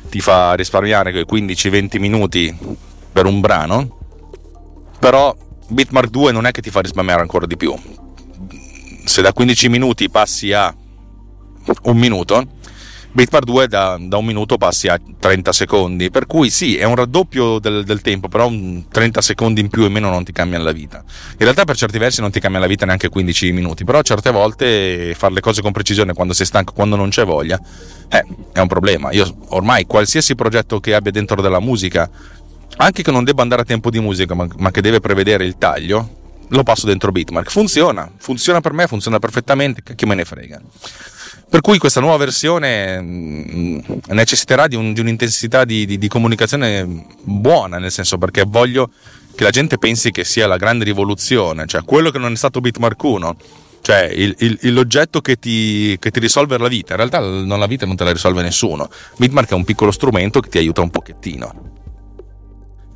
ti 0.08 0.20
fa 0.20 0.54
risparmiare 0.54 1.24
quei 1.24 1.42
15-20 1.42 1.98
minuti 1.98 2.56
per 3.12 3.26
un 3.26 3.40
brano, 3.40 3.98
però 4.98 5.34
Bitmark 5.68 6.08
2 6.08 6.32
non 6.32 6.46
è 6.46 6.50
che 6.50 6.62
ti 6.62 6.70
fa 6.70 6.80
risparmiare 6.80 7.20
ancora 7.20 7.46
di 7.46 7.56
più. 7.56 7.74
Se 9.04 9.22
da 9.22 9.32
15 9.32 9.68
minuti 9.68 10.10
passi 10.10 10.52
a 10.52 10.74
un 11.82 11.96
minuto, 11.96 12.46
Bitmap 13.10 13.42
2 13.42 13.68
da, 13.68 13.96
da, 13.98 14.18
un 14.18 14.24
minuto 14.26 14.58
passi 14.58 14.86
a 14.86 15.00
30 15.18 15.52
secondi, 15.52 16.10
per 16.10 16.26
cui 16.26 16.50
sì, 16.50 16.76
è 16.76 16.84
un 16.84 16.94
raddoppio 16.94 17.58
del, 17.58 17.82
del, 17.82 18.02
tempo, 18.02 18.28
però 18.28 18.46
un 18.46 18.84
30 18.86 19.22
secondi 19.22 19.62
in 19.62 19.68
più 19.68 19.84
e 19.84 19.88
meno 19.88 20.10
non 20.10 20.24
ti 20.24 20.32
cambiano 20.32 20.62
la 20.62 20.72
vita. 20.72 21.02
In 21.32 21.38
realtà 21.38 21.64
per 21.64 21.74
certi 21.74 21.96
versi 21.96 22.20
non 22.20 22.30
ti 22.30 22.38
cambia 22.38 22.60
la 22.60 22.66
vita 22.66 22.84
neanche 22.84 23.08
15 23.08 23.50
minuti, 23.52 23.84
però 23.84 24.02
certe 24.02 24.30
volte 24.30 25.14
fare 25.16 25.32
le 25.32 25.40
cose 25.40 25.62
con 25.62 25.72
precisione 25.72 26.12
quando 26.12 26.34
sei 26.34 26.44
stanco, 26.44 26.74
quando 26.74 26.96
non 26.96 27.08
c'è 27.08 27.24
voglia, 27.24 27.58
eh, 28.10 28.24
è 28.52 28.60
un 28.60 28.68
problema. 28.68 29.10
Io 29.12 29.36
ormai 29.48 29.86
qualsiasi 29.86 30.34
progetto 30.34 30.78
che 30.78 30.94
abbia 30.94 31.10
dentro 31.10 31.40
della 31.40 31.60
musica, 31.60 32.08
anche 32.76 33.02
che 33.02 33.10
non 33.10 33.24
debba 33.24 33.40
andare 33.40 33.62
a 33.62 33.64
tempo 33.64 33.88
di 33.88 34.00
musica, 34.00 34.34
ma, 34.34 34.46
ma 34.58 34.70
che 34.70 34.82
deve 34.82 35.00
prevedere 35.00 35.44
il 35.44 35.56
taglio, 35.56 36.16
lo 36.48 36.62
passo 36.62 36.86
dentro 36.86 37.10
Bitmark. 37.10 37.50
Funziona, 37.50 38.10
funziona 38.18 38.60
per 38.60 38.74
me, 38.74 38.86
funziona 38.86 39.18
perfettamente, 39.18 39.82
che 39.94 40.06
me 40.06 40.14
ne 40.14 40.24
frega. 40.24 40.60
Per 41.50 41.60
cui 41.62 41.78
questa 41.78 42.00
nuova 42.00 42.18
versione 42.18 43.00
mm, 43.00 43.78
necessiterà 44.08 44.66
di, 44.66 44.76
un, 44.76 44.92
di 44.92 45.00
un'intensità 45.00 45.64
di, 45.64 45.86
di, 45.86 45.96
di, 45.96 46.08
comunicazione 46.08 46.86
buona, 47.22 47.78
nel 47.78 47.90
senso 47.90 48.18
perché 48.18 48.44
voglio 48.46 48.90
che 49.34 49.44
la 49.44 49.50
gente 49.50 49.78
pensi 49.78 50.10
che 50.10 50.24
sia 50.24 50.46
la 50.46 50.58
grande 50.58 50.84
rivoluzione, 50.84 51.66
cioè 51.66 51.84
quello 51.84 52.10
che 52.10 52.18
non 52.18 52.32
è 52.32 52.36
stato 52.36 52.60
Bitmark 52.60 53.02
1, 53.02 53.36
cioè 53.80 54.02
il, 54.12 54.34
il, 54.38 54.72
l'oggetto 54.74 55.22
che 55.22 55.38
ti, 55.38 55.96
che 55.98 56.10
ti, 56.10 56.20
risolve 56.20 56.58
la 56.58 56.68
vita. 56.68 56.92
In 56.92 56.98
realtà 56.98 57.20
non 57.20 57.58
la 57.58 57.66
vita 57.66 57.86
non 57.86 57.96
te 57.96 58.04
la 58.04 58.12
risolve 58.12 58.42
nessuno. 58.42 58.90
Bitmark 59.16 59.50
è 59.50 59.54
un 59.54 59.64
piccolo 59.64 59.90
strumento 59.90 60.40
che 60.40 60.50
ti 60.50 60.58
aiuta 60.58 60.82
un 60.82 60.90
pochettino. 60.90 61.76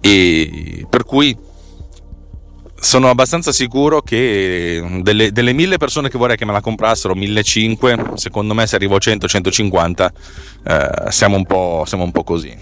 E 0.01 0.85
per 0.91 1.05
cui 1.05 1.35
sono 2.83 3.09
abbastanza 3.09 3.53
sicuro 3.53 4.03
che 4.03 4.99
delle, 5.03 5.31
delle, 5.31 5.53
mille 5.53 5.77
persone 5.77 6.11
che 6.11 6.19
vorrei 6.19 6.37
che 6.37 6.45
me 6.45 6.51
la 6.51 6.61
comprassero, 6.61 7.15
1500, 7.15 8.17
secondo 8.17 8.55
me 8.55 8.67
se 8.67 8.75
arrivo 8.75 8.97
a 8.97 8.99
100-150 8.99 10.09
eh, 10.65 11.11
siamo, 11.13 11.85
siamo, 11.87 12.03
un 12.03 12.11
po' 12.11 12.25
così. 12.25 12.53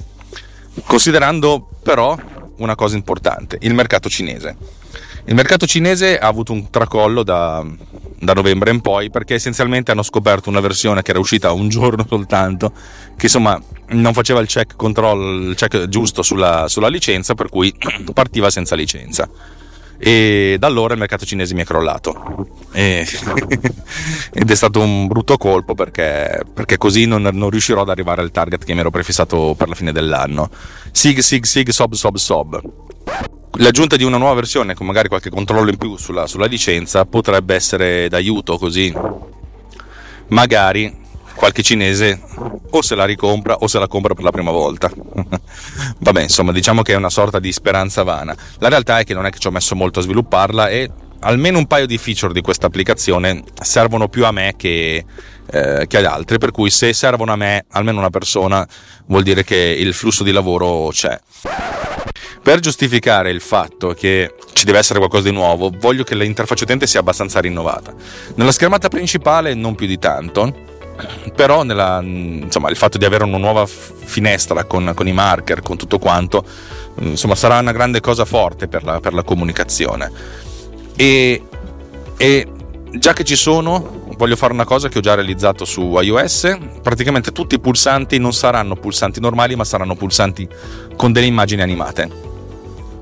Considerando 0.84 1.66
però 1.82 2.18
una 2.58 2.74
cosa 2.74 2.96
importante, 2.96 3.56
il 3.62 3.72
mercato 3.72 4.10
cinese. 4.10 4.56
Il 5.24 5.34
mercato 5.34 5.66
cinese 5.66 6.18
ha 6.18 6.26
avuto 6.26 6.52
un 6.52 6.68
tracollo 6.68 7.22
da, 7.22 7.64
da, 8.18 8.34
novembre 8.34 8.72
in 8.72 8.82
poi 8.82 9.08
perché 9.08 9.34
essenzialmente 9.34 9.90
hanno 9.90 10.02
scoperto 10.02 10.50
una 10.50 10.60
versione 10.60 11.00
che 11.00 11.12
era 11.12 11.18
uscita 11.18 11.50
un 11.52 11.70
giorno 11.70 12.04
soltanto, 12.06 12.72
che 13.16 13.24
insomma 13.24 13.58
non 13.92 14.12
faceva 14.12 14.40
il 14.40 14.48
check 14.48 14.76
control, 14.76 15.48
il 15.48 15.54
check 15.54 15.88
giusto 15.88 16.22
sulla, 16.22 16.68
sulla 16.68 16.88
licenza, 16.88 17.32
per 17.32 17.48
cui 17.48 17.74
partiva 18.12 18.50
senza 18.50 18.74
licenza 18.74 19.58
e 20.02 20.56
da 20.58 20.66
allora 20.66 20.94
il 20.94 20.98
mercato 20.98 21.26
cinese 21.26 21.52
mi 21.52 21.60
è 21.60 21.64
crollato. 21.64 22.48
E, 22.72 23.06
ed 24.32 24.50
è 24.50 24.54
stato 24.54 24.80
un 24.80 25.06
brutto 25.06 25.36
colpo 25.36 25.74
perché, 25.74 26.42
perché 26.54 26.78
così 26.78 27.04
non, 27.04 27.20
non, 27.20 27.50
riuscirò 27.50 27.82
ad 27.82 27.90
arrivare 27.90 28.22
al 28.22 28.30
target 28.30 28.64
che 28.64 28.72
mi 28.72 28.80
ero 28.80 28.90
prefissato 28.90 29.54
per 29.58 29.68
la 29.68 29.74
fine 29.74 29.92
dell'anno. 29.92 30.48
Sig 30.90 31.18
sig 31.18 31.44
sig 31.44 31.68
sob 31.68 31.92
sob 31.92 32.16
sob. 32.16 32.62
L'aggiunta 33.58 33.96
di 33.96 34.04
una 34.04 34.16
nuova 34.16 34.34
versione 34.34 34.72
con 34.72 34.86
magari 34.86 35.08
qualche 35.08 35.28
controllo 35.28 35.68
in 35.68 35.76
più 35.76 35.94
sulla, 35.98 36.26
sulla 36.26 36.46
licenza 36.46 37.04
potrebbe 37.04 37.54
essere 37.54 38.08
d'aiuto 38.08 38.56
così. 38.56 38.94
Magari 40.28 40.96
qualche 41.34 41.62
cinese 41.62 42.20
o 42.70 42.82
se 42.82 42.94
la 42.94 43.04
ricompra 43.04 43.56
o 43.56 43.66
se 43.66 43.78
la 43.78 43.86
compra 43.86 44.14
per 44.14 44.24
la 44.24 44.30
prima 44.30 44.50
volta. 44.50 44.90
Vabbè, 45.98 46.22
insomma, 46.22 46.52
diciamo 46.52 46.82
che 46.82 46.92
è 46.92 46.96
una 46.96 47.10
sorta 47.10 47.38
di 47.38 47.52
speranza 47.52 48.02
vana. 48.02 48.36
La 48.58 48.68
realtà 48.68 49.00
è 49.00 49.04
che 49.04 49.14
non 49.14 49.26
è 49.26 49.30
che 49.30 49.38
ci 49.38 49.46
ho 49.46 49.50
messo 49.50 49.74
molto 49.74 50.00
a 50.00 50.02
svilupparla 50.02 50.68
e 50.68 50.90
almeno 51.20 51.58
un 51.58 51.66
paio 51.66 51.86
di 51.86 51.98
feature 51.98 52.32
di 52.32 52.40
questa 52.40 52.66
applicazione 52.66 53.42
servono 53.60 54.08
più 54.08 54.24
a 54.24 54.32
me 54.32 54.54
che, 54.56 55.04
eh, 55.50 55.86
che 55.86 55.96
agli 55.96 56.04
altri, 56.04 56.38
per 56.38 56.50
cui 56.50 56.70
se 56.70 56.92
servono 56.92 57.32
a 57.32 57.36
me, 57.36 57.64
almeno 57.70 57.98
una 57.98 58.10
persona, 58.10 58.66
vuol 59.06 59.22
dire 59.22 59.44
che 59.44 59.56
il 59.56 59.92
flusso 59.94 60.24
di 60.24 60.32
lavoro 60.32 60.88
c'è. 60.92 61.18
Per 62.42 62.58
giustificare 62.60 63.30
il 63.30 63.40
fatto 63.40 63.92
che 63.92 64.34
ci 64.54 64.64
deve 64.64 64.78
essere 64.78 64.98
qualcosa 64.98 65.24
di 65.28 65.34
nuovo, 65.34 65.70
voglio 65.78 66.04
che 66.04 66.14
l'interfaccia 66.14 66.64
utente 66.64 66.86
sia 66.86 67.00
abbastanza 67.00 67.38
rinnovata. 67.38 67.94
Nella 68.36 68.52
schermata 68.52 68.88
principale 68.88 69.52
non 69.54 69.74
più 69.74 69.86
di 69.86 69.98
tanto, 69.98 70.78
però 71.34 71.62
nella, 71.62 72.00
insomma, 72.02 72.70
il 72.70 72.76
fatto 72.76 72.98
di 72.98 73.04
avere 73.04 73.24
una 73.24 73.38
nuova 73.38 73.66
finestra 73.66 74.64
con, 74.64 74.92
con, 74.94 75.08
i 75.08 75.12
marker, 75.12 75.62
con 75.62 75.76
tutto 75.76 75.98
quanto, 75.98 76.44
insomma, 76.98 77.34
sarà 77.34 77.58
una 77.58 77.72
grande 77.72 78.00
cosa 78.00 78.24
forte 78.24 78.68
per 78.68 78.84
la, 78.84 79.00
per 79.00 79.14
la 79.14 79.22
comunicazione. 79.22 80.10
E, 80.96 81.42
e 82.16 82.46
già 82.92 83.12
che 83.12 83.24
ci 83.24 83.36
sono, 83.36 84.04
voglio 84.16 84.36
fare 84.36 84.52
una 84.52 84.64
cosa 84.64 84.88
che 84.88 84.98
ho 84.98 85.02
già 85.02 85.14
realizzato 85.14 85.64
su 85.64 85.98
iOS. 85.98 86.58
Praticamente 86.82 87.32
tutti 87.32 87.54
i 87.54 87.60
pulsanti 87.60 88.18
non 88.18 88.32
saranno 88.32 88.76
pulsanti 88.76 89.20
normali, 89.20 89.56
ma 89.56 89.64
saranno 89.64 89.94
pulsanti 89.94 90.48
con 90.96 91.12
delle 91.12 91.26
immagini 91.26 91.62
animate 91.62 92.28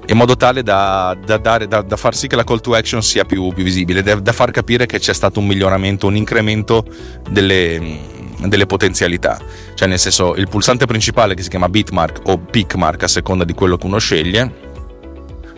in 0.08 0.16
modo 0.16 0.36
tale 0.36 0.62
da, 0.62 1.16
da, 1.22 1.36
dare, 1.36 1.68
da, 1.68 1.82
da, 1.82 1.96
far 1.96 2.14
sì 2.14 2.28
che 2.28 2.36
la 2.36 2.44
call 2.44 2.60
to 2.60 2.74
action 2.74 3.02
sia 3.02 3.24
più, 3.24 3.52
più 3.52 3.62
visibile, 3.62 4.02
da, 4.02 4.32
far 4.32 4.50
capire 4.50 4.86
che 4.86 4.98
c'è 4.98 5.12
stato 5.12 5.38
un 5.38 5.46
miglioramento, 5.46 6.06
un 6.06 6.16
incremento 6.16 6.84
delle, 7.28 8.00
delle 8.38 8.64
potenzialità. 8.66 9.38
Cioè, 9.74 9.86
nel 9.86 9.98
senso, 9.98 10.34
il 10.36 10.48
pulsante 10.48 10.86
principale 10.86 11.34
che 11.34 11.42
si 11.42 11.50
chiama 11.50 11.68
bitmark 11.68 12.20
o 12.24 12.38
pickmark 12.38 13.02
a 13.02 13.08
seconda 13.08 13.44
di 13.44 13.52
quello 13.52 13.76
che 13.76 13.86
uno 13.86 13.98
sceglie. 13.98 14.66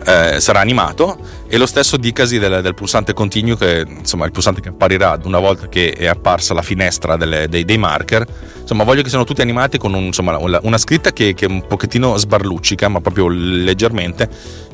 Eh, 0.03 0.41
sarà 0.41 0.61
animato 0.61 1.19
e 1.47 1.59
lo 1.59 1.67
stesso 1.67 1.99
dicasi 1.99 2.39
del, 2.39 2.63
del, 2.63 2.75
pulsante 2.75 3.13
continuo 3.13 3.55
che 3.55 3.85
insomma 3.87 4.25
il 4.25 4.31
pulsante 4.31 4.63
che 4.63 4.71
apparirà 4.71 5.19
una 5.25 5.39
volta 5.39 5.69
che 5.69 5.91
è 5.93 6.07
apparsa 6.07 6.55
la 6.55 6.63
finestra 6.63 7.17
delle, 7.17 7.49
dei, 7.49 7.67
dei, 7.67 7.77
marker. 7.77 8.27
Insomma 8.61 8.85
voglio 8.85 9.03
che 9.03 9.11
siano 9.11 9.25
tutti 9.25 9.43
animati 9.43 9.77
con 9.77 9.93
un, 9.93 10.05
insomma, 10.05 10.39
una 10.39 10.79
scritta 10.79 11.13
che, 11.13 11.35
che 11.35 11.45
un 11.45 11.67
pochettino 11.67 12.17
sbarluccica 12.17 12.89
ma 12.89 13.01
proprio 13.01 13.29
leggermente 13.29 14.29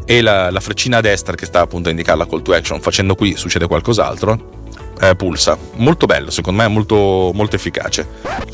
e 0.05 0.21
la, 0.21 0.51
la, 0.51 0.61
freccina 0.61 0.99
a 0.99 1.01
destra 1.01 1.35
che 1.35 1.47
sta 1.47 1.61
appunto 1.61 1.89
a 1.89 1.91
indicare 1.91 2.19
la 2.19 2.27
call 2.27 2.43
to 2.43 2.53
action. 2.53 2.81
Facendo 2.81 3.17
qui 3.17 3.37
succede 3.37 3.67
qualcos'altro 3.67 4.65
eh, 5.01 5.17
pulsa. 5.17 5.59
Molto 5.75 6.07
bello 6.07 6.31
secondo 6.31 6.63
me 6.63 6.69
molto, 6.69 7.33
molto 7.35 7.57
efficace. 7.57 8.07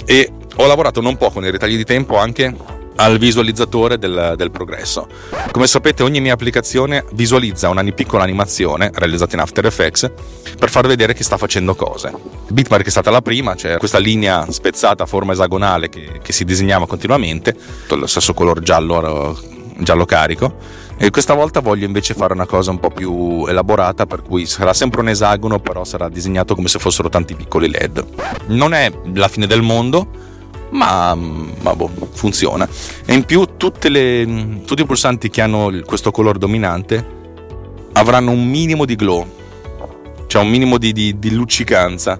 E 0.06 0.32
ho 0.56 0.66
lavorato 0.66 1.02
non 1.02 1.16
poco 1.16 1.38
nei 1.40 1.50
ritagli 1.50 1.76
di 1.76 1.84
tempo 1.84 2.16
anche 2.16 2.80
al 3.02 3.18
visualizzatore 3.18 3.98
del, 3.98 4.34
del, 4.36 4.50
progresso. 4.50 5.08
Come 5.50 5.66
sapete 5.66 6.04
ogni 6.04 6.20
mia 6.20 6.34
applicazione 6.34 7.04
visualizza 7.12 7.68
una 7.68 7.82
piccola 7.92 8.22
animazione 8.22 8.90
realizzata 8.94 9.34
in 9.34 9.40
After 9.40 9.66
Effects 9.66 10.10
per 10.56 10.70
far 10.70 10.86
vedere 10.86 11.12
che 11.12 11.24
sta 11.24 11.36
facendo 11.36 11.74
cose. 11.74 12.12
Bitmark 12.48 12.86
è 12.86 12.90
stata 12.90 13.10
la 13.10 13.20
prima, 13.20 13.56
c'è 13.56 13.76
questa 13.78 13.98
linea 13.98 14.46
spezzata 14.48 15.02
a 15.02 15.06
forma 15.06 15.32
esagonale 15.32 15.88
che, 15.88 16.20
che 16.22 16.32
si 16.32 16.44
disegnava 16.44 16.86
continuamente, 16.86 17.56
lo 17.88 18.06
stesso 18.06 18.34
colore 18.34 18.60
giallo, 18.60 19.36
giallo 19.78 20.04
carico. 20.04 20.80
E 20.96 21.10
questa 21.10 21.34
volta 21.34 21.58
voglio 21.58 21.84
invece 21.84 22.14
fare 22.14 22.32
una 22.32 22.46
cosa 22.46 22.70
un 22.70 22.78
po' 22.78 22.90
più 22.90 23.44
elaborata, 23.48 24.06
per 24.06 24.22
cui 24.22 24.46
sarà 24.46 24.72
sempre 24.72 25.00
un 25.00 25.08
esagono, 25.08 25.58
però 25.58 25.82
sarà 25.82 26.08
disegnato 26.08 26.54
come 26.54 26.68
se 26.68 26.78
fossero 26.78 27.08
tanti 27.08 27.34
piccoli 27.34 27.68
LED. 27.68 28.04
Non 28.48 28.72
è 28.72 28.92
la 29.14 29.26
fine 29.26 29.48
del 29.48 29.62
mondo, 29.62 30.21
ma, 30.72 31.14
ma 31.14 31.74
boh, 31.74 31.90
funziona. 32.12 32.68
E 33.04 33.14
in 33.14 33.24
più 33.24 33.56
le, 33.88 34.60
tutti 34.66 34.82
i 34.82 34.86
pulsanti 34.86 35.30
che 35.30 35.40
hanno 35.40 35.70
questo 35.84 36.10
colore 36.10 36.38
dominante 36.38 37.20
avranno 37.92 38.30
un 38.30 38.46
minimo 38.46 38.84
di 38.84 38.96
glow, 38.96 39.26
cioè 40.26 40.42
un 40.42 40.48
minimo 40.48 40.78
di, 40.78 40.92
di, 40.92 41.18
di 41.18 41.30
luccicanza 41.30 42.18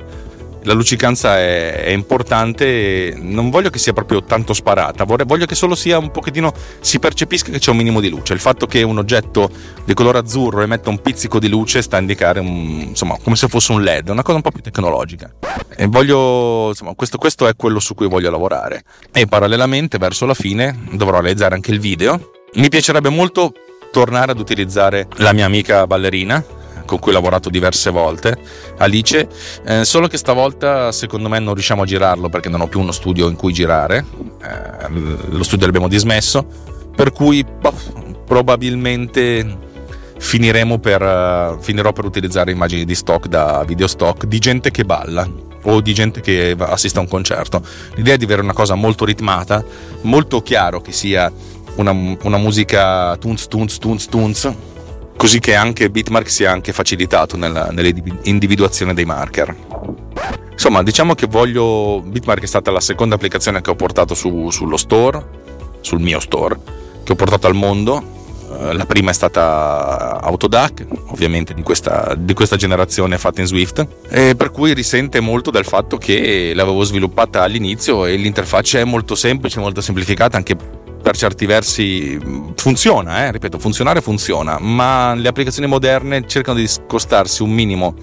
la 0.65 0.75
luccicanza 0.75 1.39
è, 1.39 1.85
è, 1.85 1.91
importante 1.91 3.15
non 3.17 3.51
voglio 3.51 3.71
che 3.71 3.79
sia 3.79 3.93
proprio 3.93 4.23
tanto 4.23 4.53
sparata, 4.53 5.05
vorrei, 5.05 5.27
voglio 5.27 5.47
che 5.47 5.55
solo 5.55 5.75
sia 5.75 5.99
un 5.99 6.11
pochettino, 6.11 6.53
si 6.81 6.99
percepisca 6.99 7.51
che 7.51 7.59
c'è 7.59 7.71
un 7.71 7.77
minimo 7.77 8.01
di 8.01 8.09
luce. 8.09 8.33
Il 8.33 8.41
fatto 8.41 8.67
che 8.67 8.83
un 8.83 8.99
oggetto 8.99 9.51
di 9.85 9.95
colore 9.95 10.19
azzurro 10.19 10.63
emetta 10.63 10.91
un 10.91 11.01
pizzico 11.01 11.39
di 11.39 11.49
luce 11.49 11.83
sta 11.83 11.97
a 11.97 12.01
indicare 12.01 12.41
un, 12.41 12.85
insomma, 12.89 13.17
come 13.23 13.37
se 13.37 13.49
fosse 13.49 13.73
un 13.73 13.83
LED, 13.83 14.09
una 14.09 14.23
cosa 14.23 14.37
un 14.37 14.43
po' 14.43 14.51
più 14.51 14.63
tecnologica. 14.63 15.33
E 15.77 15.87
voglio, 15.87 16.69
insomma, 16.69 16.95
questo, 16.95 17.19
questo 17.19 17.47
è 17.47 17.57
quello 17.57 17.81
su 17.81 17.95
cui 17.95 18.09
voglio 18.09 18.31
lavorare. 18.31 18.85
E 19.13 19.27
parallelamente, 19.27 19.99
verso 19.99 20.27
la 20.27 20.35
fine, 20.35 20.85
dovrò 20.93 21.21
realizzare 21.21 21.55
anche 21.55 21.71
il 21.71 21.81
video. 21.81 22.31
Mi 22.55 22.69
piacerebbe 22.69 23.09
molto 23.09 23.53
tornare 23.91 24.33
ad 24.33 24.39
utilizzare 24.39 25.07
la 25.17 25.33
mia 25.33 25.45
amica 25.45 25.87
ballerina 25.87 26.43
con 26.93 27.01
cui 27.01 27.13
ho 27.13 27.15
lavorato 27.15 27.49
diverse 27.49 27.91
volte, 27.91 28.37
Alice, 28.77 29.27
eh, 29.65 29.85
solo 29.87 30.09
che 30.09 30.19
stavolta 30.19 30.93
secondo 30.93 31.31
me 31.31 31.39
non 31.39 31.55
riusciamo 31.55 31.83
a 31.83 31.87
girarlo 31.87 32.29
perché 32.29 32.51
non 32.51 32.61
ho 32.61 32.67
più 32.67 32.81
uno 32.81 32.93
studio 32.93 33.29
in 33.29 33.35
cui 33.35 33.55
girare, 33.55 34.05
eh, 34.43 34.89
lo 35.31 35.43
studio 35.43 35.65
l'abbiamo 35.65 35.89
dismesso, 35.89 36.45
per 36.95 37.13
cui 37.13 37.43
boh, 37.45 37.73
probabilmente 38.27 39.71
finiremo 40.19 40.79
per, 40.79 41.03
uh, 41.03 41.61
finirò 41.63 41.93
per 41.93 42.05
utilizzare 42.05 42.53
immagini 42.53 42.85
di 42.85 42.95
stock 42.95 43.27
da 43.27 43.65
video 43.67 43.87
stock 43.87 44.27
di 44.27 44.39
gente 44.39 44.71
che 44.71 44.85
balla 44.85 45.29
o 45.65 45.81
di 45.81 45.95
gente 45.95 46.21
che 46.21 46.55
assiste 46.59 46.99
a 46.99 47.01
un 47.01 47.09
concerto. 47.09 47.65
L'idea 47.95 48.15
è 48.15 48.17
di 48.19 48.25
avere 48.25 48.43
una 48.43 48.53
cosa 48.53 48.75
molto 48.75 49.05
ritmata, 49.05 49.65
molto 50.03 50.43
chiaro 50.43 50.81
che 50.81 50.93
sia 50.93 51.33
una, 51.77 51.93
una 52.23 52.37
musica 52.37 53.17
tunz 53.17 53.49
tunz 53.49 53.79
tunz 53.79 54.07
tunz 54.07 54.55
così 55.23 55.39
che 55.39 55.55
anche 55.55 55.89
Bitmark 55.89 56.29
sia 56.29 56.51
anche 56.51 56.73
facilitato 56.73 57.37
nella, 57.37 57.69
nell'individuazione 57.71 58.93
dei 58.93 59.05
marker. 59.05 59.55
Insomma, 60.51 60.83
diciamo 60.83 61.15
che 61.15 61.29
voglio. 61.29 62.03
Bitmark 62.05 62.43
è 62.43 62.47
stata 62.47 62.73
la 62.73 62.81
seconda 62.81 63.15
applicazione 63.15 63.61
che 63.61 63.71
ho 63.71 63.77
portato 63.77 64.15
su, 64.15 64.51
sullo 64.51 64.77
store, 64.77 65.25
sul 65.81 66.01
mio 66.01 66.19
store, 66.19 66.59
che 67.05 67.13
ho 67.13 67.15
portato 67.15 67.47
al 67.47 67.55
mondo. 67.55 68.03
Eh, 68.59 68.73
la 68.73 68.85
prima 68.85 69.11
è 69.11 69.15
stata 69.15 70.21
Autodac, 70.21 70.87
ovviamente 71.11 71.55
di 71.55 71.63
questa, 71.63 72.17
di 72.19 72.35
questa 72.35 72.57
generazione 72.57 73.17
fatta 73.17 73.43
in 73.43 73.47
Swift, 73.47 73.87
per 74.09 74.51
cui 74.51 74.75
risente 74.75 75.21
molto 75.21 75.53
del 75.53 75.65
fatto 75.65 75.99
che 75.99 76.51
l'avevo 76.53 76.83
sviluppata 76.83 77.45
all'inizio 77.45 78.07
e 78.07 78.17
l'interfaccia 78.17 78.81
è 78.81 78.85
molto 78.85 79.15
semplice, 79.15 79.61
molto 79.61 79.81
semplificata, 79.81 80.37
anche 80.37 80.57
per 81.03 81.17
certi 81.17 81.47
versi 81.47 82.19
funziona, 82.55 83.27
eh? 83.27 83.33
ripeto, 83.33 83.59
funzionare 83.59 84.01
funziona, 84.01 84.59
ma 84.59 85.15
le 85.15 85.29
applicazioni 85.29 85.69
moderne 85.69 86.27
cercano 86.27 86.59
di 86.59 86.69
scostarsi 86.69 87.43
un 87.43 87.51
minimo 87.51 87.95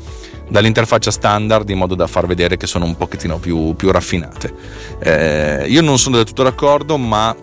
dall'interfaccia 0.49 1.11
standard 1.11 1.69
in 1.69 1.77
modo 1.77 1.95
da 1.95 2.07
far 2.07 2.25
vedere 2.25 2.57
che 2.57 2.67
sono 2.67 2.85
un 2.85 2.97
pochettino 2.97 3.37
più, 3.37 3.73
più 3.75 3.91
raffinate. 3.91 4.53
Eh, 4.99 5.65
io 5.67 5.81
non 5.81 5.97
sono 5.97 6.17
del 6.17 6.25
tutto 6.25 6.43
d'accordo, 6.43 6.97
ma 6.97 7.35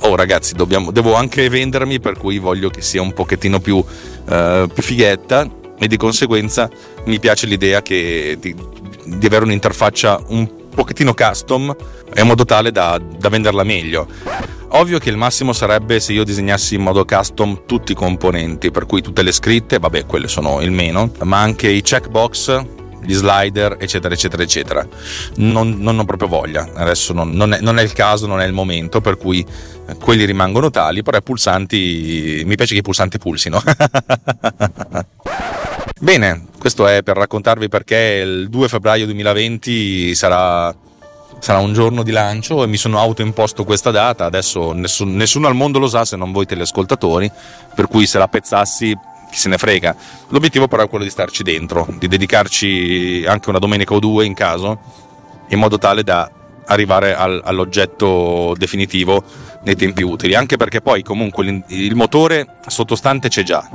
oh 0.00 0.16
ragazzi, 0.16 0.54
dobbiamo, 0.54 0.90
devo 0.90 1.14
anche 1.14 1.48
vendermi, 1.48 1.98
per 1.98 2.18
cui 2.18 2.38
voglio 2.38 2.68
che 2.68 2.82
sia 2.82 3.00
un 3.00 3.12
pochettino 3.12 3.60
più, 3.60 3.82
eh, 4.28 4.68
più 4.72 4.82
fighetta 4.82 5.48
e 5.78 5.86
di 5.86 5.96
conseguenza 5.96 6.68
mi 7.04 7.18
piace 7.18 7.46
l'idea 7.46 7.82
che, 7.82 8.36
di, 8.38 8.54
di 9.04 9.26
avere 9.26 9.44
un'interfaccia 9.44 10.22
un 10.28 10.55
pochettino 10.76 11.14
custom 11.14 11.74
in 12.14 12.26
modo 12.26 12.44
tale 12.44 12.70
da, 12.70 13.00
da 13.00 13.28
venderla 13.28 13.64
meglio. 13.64 14.06
Ovvio 14.68 14.98
che 14.98 15.08
il 15.08 15.16
massimo 15.16 15.52
sarebbe 15.52 15.98
se 16.00 16.12
io 16.12 16.22
disegnassi 16.22 16.74
in 16.74 16.82
modo 16.82 17.04
custom 17.04 17.62
tutti 17.66 17.92
i 17.92 17.94
componenti, 17.94 18.70
per 18.70 18.84
cui 18.84 19.00
tutte 19.00 19.22
le 19.22 19.32
scritte, 19.32 19.78
vabbè, 19.78 20.06
quelle 20.06 20.28
sono 20.28 20.60
il 20.60 20.70
meno, 20.70 21.10
ma 21.22 21.40
anche 21.40 21.68
i 21.68 21.80
checkbox 21.80 22.64
gli 23.02 23.14
slider, 23.14 23.76
eccetera, 23.78 24.12
eccetera, 24.12 24.42
eccetera. 24.42 24.86
Non, 25.36 25.76
non 25.78 25.98
ho 25.98 26.04
proprio 26.04 26.28
voglia, 26.28 26.68
adesso 26.74 27.12
non, 27.12 27.30
non, 27.30 27.54
è, 27.54 27.60
non, 27.60 27.78
è, 27.78 27.82
il 27.82 27.92
caso, 27.92 28.26
non 28.26 28.40
è 28.40 28.44
il 28.44 28.52
momento, 28.52 29.00
per 29.00 29.16
cui 29.16 29.44
quelli 30.00 30.24
rimangono 30.24 30.70
tali, 30.70 31.02
però 31.02 31.16
i 31.16 31.22
pulsanti, 31.22 32.42
mi 32.44 32.56
piace 32.56 32.74
che 32.74 32.80
i 32.80 32.82
pulsanti 32.82 33.18
pulsino. 33.18 33.62
Bene, 35.98 36.48
questo 36.58 36.86
è 36.86 37.02
per 37.02 37.16
raccontarvi 37.16 37.68
perché 37.68 38.22
il 38.22 38.50
2 38.50 38.68
febbraio 38.68 39.06
2020 39.06 40.14
sarà, 40.14 40.74
sarà 41.38 41.58
un 41.58 41.72
giorno 41.72 42.02
di 42.02 42.10
lancio 42.10 42.62
e 42.62 42.66
mi 42.66 42.76
sono 42.76 42.98
autoimposto 42.98 43.64
questa 43.64 43.90
data, 43.90 44.26
adesso 44.26 44.72
nessun, 44.72 45.16
nessuno 45.16 45.46
al 45.46 45.54
mondo 45.54 45.78
lo 45.78 45.88
sa 45.88 46.04
se 46.04 46.16
non 46.16 46.32
voi 46.32 46.44
teleascoltatori, 46.44 47.30
per 47.74 47.88
cui 47.88 48.06
se 48.06 48.18
la 48.18 48.28
pezzassi 48.28 48.94
chi 49.30 49.38
se 49.38 49.48
ne 49.48 49.56
frega. 49.56 49.96
L'obiettivo 50.28 50.68
però 50.68 50.84
è 50.84 50.88
quello 50.90 51.04
di 51.04 51.10
starci 51.10 51.42
dentro, 51.42 51.88
di 51.98 52.08
dedicarci 52.08 53.24
anche 53.26 53.48
una 53.48 53.58
domenica 53.58 53.94
o 53.94 53.98
due 53.98 54.26
in 54.26 54.34
caso, 54.34 54.78
in 55.48 55.58
modo 55.58 55.78
tale 55.78 56.02
da 56.02 56.30
arrivare 56.66 57.14
al, 57.14 57.40
all'oggetto 57.42 58.54
definitivo 58.58 59.24
nei 59.62 59.76
tempi 59.76 60.02
utili, 60.02 60.34
anche 60.34 60.58
perché 60.58 60.82
poi 60.82 61.02
comunque 61.02 61.46
il, 61.46 61.64
il 61.68 61.94
motore 61.94 62.58
sottostante 62.66 63.28
c'è 63.28 63.42
già, 63.42 63.66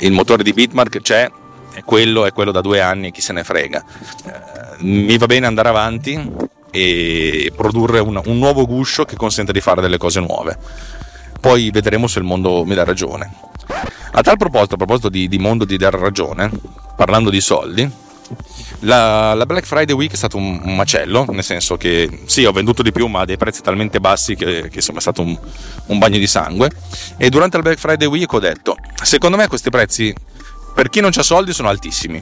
il 0.00 0.12
motore 0.12 0.42
di 0.42 0.52
Bitmark 0.52 1.00
c'è, 1.00 1.30
è 1.72 1.82
quello, 1.84 2.26
è 2.26 2.32
quello 2.32 2.52
da 2.52 2.60
due 2.60 2.80
anni, 2.80 3.10
chi 3.10 3.20
se 3.20 3.32
ne 3.32 3.44
frega. 3.44 3.84
Eh, 4.26 4.82
mi 4.84 5.16
va 5.18 5.26
bene 5.26 5.46
andare 5.46 5.68
avanti 5.68 6.30
e 6.70 7.52
produrre 7.56 7.98
un, 7.98 8.20
un 8.24 8.38
nuovo 8.38 8.66
guscio 8.66 9.04
che 9.04 9.16
consente 9.16 9.52
di 9.52 9.60
fare 9.60 9.80
delle 9.80 9.98
cose 9.98 10.20
nuove. 10.20 10.56
Poi 11.40 11.70
vedremo 11.70 12.06
se 12.06 12.18
il 12.18 12.24
mondo 12.24 12.64
mi 12.64 12.74
dà 12.74 12.84
ragione. 12.84 13.32
A 14.12 14.22
tal 14.22 14.36
proposito, 14.36 14.74
a 14.74 14.76
proposito 14.76 15.08
di, 15.08 15.28
di 15.28 15.38
mondo 15.38 15.64
di 15.64 15.76
dar 15.76 15.94
ragione, 15.94 16.50
parlando 16.96 17.30
di 17.30 17.40
soldi, 17.40 17.88
la, 18.80 19.34
la, 19.34 19.46
Black 19.46 19.66
Friday 19.66 19.94
Week 19.94 20.12
è 20.12 20.16
stato 20.16 20.36
un, 20.36 20.60
un, 20.62 20.76
macello, 20.76 21.24
nel 21.30 21.44
senso 21.44 21.76
che 21.76 22.22
sì, 22.26 22.44
ho 22.44 22.52
venduto 22.52 22.82
di 22.82 22.92
più, 22.92 23.06
ma 23.06 23.20
a 23.20 23.24
dei 23.24 23.36
prezzi 23.36 23.62
talmente 23.62 24.00
bassi 24.00 24.34
che, 24.34 24.68
che 24.68 24.76
insomma 24.76 24.98
è 24.98 25.00
stato 25.00 25.22
un, 25.22 25.38
un, 25.86 25.98
bagno 25.98 26.18
di 26.18 26.26
sangue. 26.26 26.70
E 27.16 27.28
durante 27.30 27.56
la 27.56 27.62
Black 27.62 27.78
Friday 27.78 28.06
Week 28.06 28.32
ho 28.32 28.38
detto: 28.38 28.76
secondo 29.02 29.36
me 29.36 29.48
questi 29.48 29.70
prezzi 29.70 30.14
per 30.74 30.88
chi 30.88 31.00
non 31.00 31.10
ha 31.14 31.22
soldi 31.22 31.52
sono 31.52 31.68
altissimi. 31.68 32.20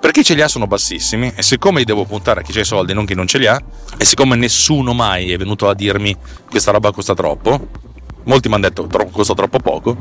Per 0.00 0.12
chi 0.12 0.22
ce 0.22 0.34
li 0.34 0.42
ha 0.42 0.48
sono 0.48 0.68
bassissimi 0.68 1.32
e 1.34 1.42
siccome 1.42 1.80
li 1.80 1.84
devo 1.84 2.04
puntare 2.04 2.40
a 2.40 2.42
chi 2.44 2.56
ha 2.56 2.60
i 2.60 2.64
soldi 2.64 2.92
e 2.92 2.94
non 2.94 3.04
chi 3.04 3.14
non 3.14 3.26
ce 3.26 3.38
li 3.38 3.46
ha 3.48 3.60
e 3.96 4.04
siccome 4.04 4.36
nessuno 4.36 4.92
mai 4.92 5.32
è 5.32 5.36
venuto 5.36 5.68
a 5.68 5.74
dirmi 5.74 6.16
questa 6.48 6.70
roba 6.70 6.92
costa 6.92 7.14
troppo 7.14 7.68
molti 8.28 8.48
mi 8.48 8.54
hanno 8.54 8.68
detto 8.68 8.86
troppo, 8.86 9.10
costa 9.10 9.34
troppo 9.34 9.58
poco, 9.58 9.96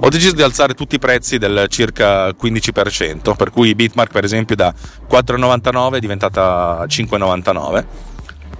ho 0.00 0.08
deciso 0.08 0.34
di 0.34 0.42
alzare 0.42 0.74
tutti 0.74 0.94
i 0.94 0.98
prezzi 0.98 1.38
del 1.38 1.66
circa 1.68 2.28
15%, 2.28 3.34
per 3.34 3.50
cui 3.50 3.74
Bitmark 3.74 4.12
per 4.12 4.24
esempio 4.24 4.54
da 4.54 4.72
4,99 5.10 5.94
è 5.94 5.98
diventata 5.98 6.84
5,99. 6.86 7.84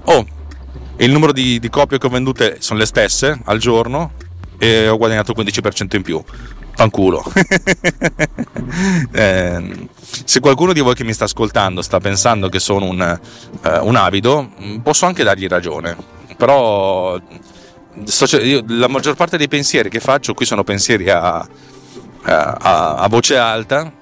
Oh, 0.04 0.26
il 0.96 1.11
numero 1.11 1.32
di, 1.32 1.58
di 1.61 1.68
copie 1.70 1.99
che 1.99 2.06
ho 2.06 2.11
vendute 2.11 2.56
sono 2.61 2.78
le 2.78 2.87
stesse 2.87 3.38
al 3.44 3.58
giorno 3.58 4.12
e 4.58 4.88
ho 4.88 4.96
guadagnato 4.96 5.32
il 5.37 5.44
15% 5.44 5.96
in 5.96 6.02
più. 6.02 6.23
Fanculo. 6.76 7.23
eh, 9.12 9.88
se 10.25 10.40
qualcuno 10.40 10.73
di 10.73 10.80
voi 10.80 10.94
che 10.94 11.04
mi 11.04 11.12
sta 11.12 11.25
ascoltando 11.25 11.82
sta 11.82 12.00
pensando 12.00 12.49
che 12.49 12.58
sono 12.58 12.87
un, 12.87 13.00
eh, 13.00 13.78
un 13.78 13.94
avido, 13.94 14.50
posso 14.82 15.06
anche 15.06 15.23
dargli 15.23 15.46
ragione. 15.46 15.96
Però 16.37 17.20
io, 18.42 18.64
la 18.68 18.88
maggior 18.88 19.14
parte 19.14 19.36
dei 19.36 19.48
pensieri 19.48 19.88
che 19.88 20.00
faccio 20.00 20.34
qui 20.34 20.44
sono 20.44 20.64
pensieri 20.64 21.08
a, 21.10 21.46
a, 22.22 22.94
a 22.96 23.08
voce 23.08 23.36
alta 23.36 23.92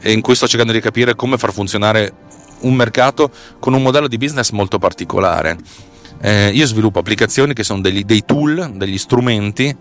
e 0.00 0.12
in 0.12 0.20
cui 0.20 0.34
sto 0.34 0.46
cercando 0.46 0.72
di 0.72 0.80
capire 0.80 1.14
come 1.14 1.38
far 1.38 1.52
funzionare 1.52 2.12
un 2.60 2.74
mercato 2.74 3.30
con 3.58 3.72
un 3.72 3.82
modello 3.82 4.08
di 4.08 4.18
business 4.18 4.50
molto 4.50 4.78
particolare. 4.78 5.56
Eh, 6.20 6.48
io 6.48 6.66
sviluppo 6.66 6.98
applicazioni 6.98 7.54
che 7.54 7.62
sono 7.62 7.80
degli, 7.80 8.02
dei 8.02 8.24
tool, 8.24 8.72
degli 8.74 8.98
strumenti 8.98 9.74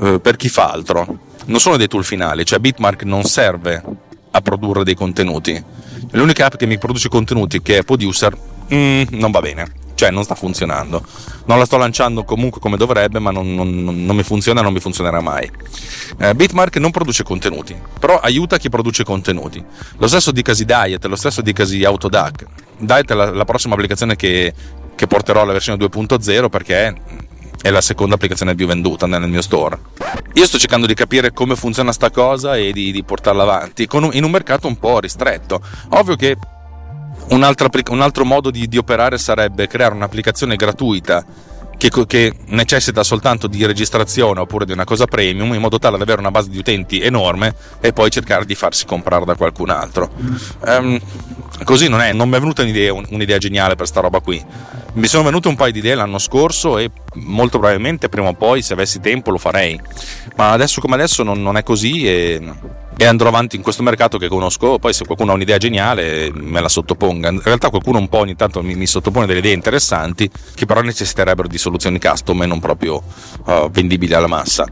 eh, 0.00 0.20
per 0.20 0.36
chi 0.36 0.48
fa 0.48 0.70
altro. 0.70 1.26
Non 1.46 1.60
sono 1.60 1.78
dei 1.78 1.88
tool 1.88 2.04
finali, 2.04 2.44
cioè 2.44 2.58
Bitmark 2.58 3.04
non 3.04 3.24
serve 3.24 3.82
a 4.30 4.40
produrre 4.40 4.84
dei 4.84 4.94
contenuti. 4.94 5.62
L'unica 6.12 6.46
app 6.46 6.56
che 6.56 6.66
mi 6.66 6.78
produce 6.78 7.08
contenuti, 7.08 7.62
che 7.62 7.78
è 7.78 7.82
Producer, 7.82 8.36
mm, 8.72 9.02
non 9.10 9.30
va 9.30 9.40
bene 9.40 9.86
cioè 9.98 10.12
non 10.12 10.22
sta 10.22 10.36
funzionando. 10.36 11.02
Non 11.46 11.58
la 11.58 11.64
sto 11.64 11.76
lanciando 11.76 12.22
comunque 12.22 12.60
come 12.60 12.76
dovrebbe, 12.76 13.18
ma 13.18 13.32
non, 13.32 13.52
non, 13.52 14.04
non 14.04 14.14
mi 14.14 14.22
funziona 14.22 14.60
e 14.60 14.62
non 14.62 14.72
mi 14.72 14.78
funzionerà 14.78 15.20
mai. 15.20 15.50
Eh, 16.20 16.36
Bitmark 16.36 16.76
non 16.76 16.92
produce 16.92 17.24
contenuti, 17.24 17.76
però 17.98 18.20
aiuta 18.20 18.58
chi 18.58 18.68
produce 18.68 19.02
contenuti. 19.02 19.62
Lo 19.96 20.06
stesso 20.06 20.30
di 20.30 20.42
Casi 20.42 20.64
Diet, 20.64 21.04
lo 21.06 21.16
stesso 21.16 21.42
di 21.42 21.52
Casi 21.52 21.82
Autodac. 21.82 22.46
Diet 22.78 23.10
è 23.10 23.14
la, 23.14 23.32
la 23.32 23.44
prossima 23.44 23.74
applicazione 23.74 24.14
che, 24.14 24.54
che 24.94 25.06
porterò 25.08 25.40
alla 25.40 25.50
versione 25.50 25.84
2.0 25.84 26.48
perché 26.48 26.94
è 27.60 27.70
la 27.70 27.80
seconda 27.80 28.14
applicazione 28.14 28.54
più 28.54 28.68
venduta 28.68 29.08
nel 29.08 29.28
mio 29.28 29.42
store. 29.42 29.78
Io 30.34 30.46
sto 30.46 30.58
cercando 30.58 30.86
di 30.86 30.94
capire 30.94 31.32
come 31.32 31.56
funziona 31.56 31.90
sta 31.90 32.12
cosa 32.12 32.56
e 32.56 32.70
di, 32.70 32.92
di 32.92 33.02
portarla 33.02 33.42
avanti 33.42 33.88
un, 33.90 34.10
in 34.12 34.22
un 34.22 34.30
mercato 34.30 34.68
un 34.68 34.78
po' 34.78 35.00
ristretto. 35.00 35.60
Ovvio 35.88 36.14
che 36.14 36.36
un 37.30 37.42
altro, 37.42 37.68
un 37.90 38.00
altro 38.00 38.24
modo 38.24 38.50
di, 38.50 38.68
di, 38.68 38.76
operare 38.76 39.18
sarebbe 39.18 39.66
creare 39.66 39.94
un'applicazione 39.94 40.56
gratuita 40.56 41.24
che, 41.76 41.90
che, 42.06 42.34
necessita 42.46 43.04
soltanto 43.04 43.46
di 43.46 43.64
registrazione 43.64 44.40
oppure 44.40 44.64
di 44.64 44.72
una 44.72 44.84
cosa 44.84 45.06
premium 45.06 45.54
in 45.54 45.60
modo 45.60 45.78
tale 45.78 45.96
da 45.96 46.02
avere 46.02 46.20
una 46.20 46.30
base 46.30 46.50
di 46.50 46.58
utenti 46.58 47.00
enorme 47.00 47.54
e 47.80 47.92
poi 47.92 48.10
cercare 48.10 48.44
di 48.44 48.54
farsi 48.54 48.84
comprare 48.84 49.24
da 49.24 49.34
qualcun 49.34 49.70
altro. 49.70 50.10
Um, 50.66 50.98
così 51.64 51.88
non 51.88 52.00
è, 52.00 52.12
non 52.12 52.28
mi 52.28 52.36
è 52.36 52.40
venuta 52.40 52.62
un'idea, 52.62 52.92
un'idea 52.92 53.38
geniale 53.38 53.76
per 53.76 53.86
sta 53.86 54.00
roba 54.00 54.20
qui. 54.20 54.44
Mi 54.94 55.06
sono 55.06 55.22
venute 55.22 55.48
un 55.48 55.54
paio 55.54 55.70
di 55.70 55.78
idee 55.78 55.94
l'anno 55.94 56.18
scorso 56.18 56.78
e 56.78 56.90
molto 57.14 57.58
probabilmente 57.58 58.08
prima 58.08 58.28
o 58.28 58.34
poi 58.34 58.62
se 58.62 58.72
avessi 58.72 59.00
tempo 59.00 59.30
lo 59.30 59.38
farei. 59.38 59.80
Ma 60.34 60.50
adesso 60.50 60.80
come 60.80 60.94
adesso 60.94 61.22
non, 61.22 61.40
non 61.40 61.56
è 61.56 61.62
così 61.62 62.06
e 62.06 62.40
e 63.00 63.06
andrò 63.06 63.28
avanti 63.28 63.54
in 63.54 63.62
questo 63.62 63.84
mercato 63.84 64.18
che 64.18 64.26
conosco. 64.26 64.80
Poi, 64.80 64.92
se 64.92 65.04
qualcuno 65.04 65.30
ha 65.30 65.34
un'idea 65.36 65.56
geniale, 65.56 66.32
me 66.34 66.60
la 66.60 66.68
sottoponga. 66.68 67.28
In 67.28 67.40
realtà, 67.40 67.70
qualcuno 67.70 67.98
un 67.98 68.08
po' 68.08 68.18
ogni 68.18 68.34
tanto 68.34 68.60
mi, 68.60 68.74
mi 68.74 68.88
sottopone 68.88 69.24
delle 69.24 69.38
idee 69.38 69.52
interessanti 69.52 70.28
che 70.54 70.66
però 70.66 70.80
necessiterebbero 70.80 71.46
di 71.46 71.58
soluzioni 71.58 72.00
custom 72.00 72.42
e 72.42 72.46
non 72.46 72.58
proprio 72.58 73.00
uh, 73.44 73.70
vendibili 73.70 74.14
alla 74.14 74.26
massa. 74.26 74.66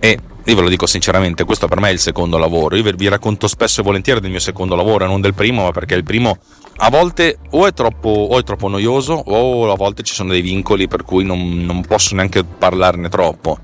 E 0.00 0.18
io 0.44 0.56
ve 0.56 0.60
lo 0.60 0.68
dico 0.68 0.86
sinceramente, 0.86 1.44
questo 1.44 1.68
per 1.68 1.78
me 1.78 1.90
è 1.90 1.92
il 1.92 2.00
secondo 2.00 2.36
lavoro. 2.36 2.74
Io 2.74 2.92
vi 2.96 3.06
racconto 3.06 3.46
spesso 3.46 3.80
e 3.80 3.84
volentieri 3.84 4.18
del 4.18 4.30
mio 4.30 4.40
secondo 4.40 4.74
lavoro 4.74 5.04
e 5.04 5.06
non 5.06 5.20
del 5.20 5.34
primo, 5.34 5.62
ma 5.62 5.70
perché 5.70 5.94
il 5.94 6.02
primo 6.02 6.38
a 6.78 6.90
volte 6.90 7.38
o 7.50 7.64
è 7.68 7.72
troppo, 7.72 8.08
o 8.08 8.38
è 8.40 8.42
troppo 8.42 8.66
noioso 8.66 9.12
o 9.12 9.70
a 9.70 9.76
volte 9.76 10.02
ci 10.02 10.14
sono 10.14 10.30
dei 10.30 10.40
vincoli 10.40 10.88
per 10.88 11.04
cui 11.04 11.22
non, 11.22 11.64
non 11.64 11.84
posso 11.86 12.16
neanche 12.16 12.42
parlarne 12.42 13.08
troppo. 13.08 13.60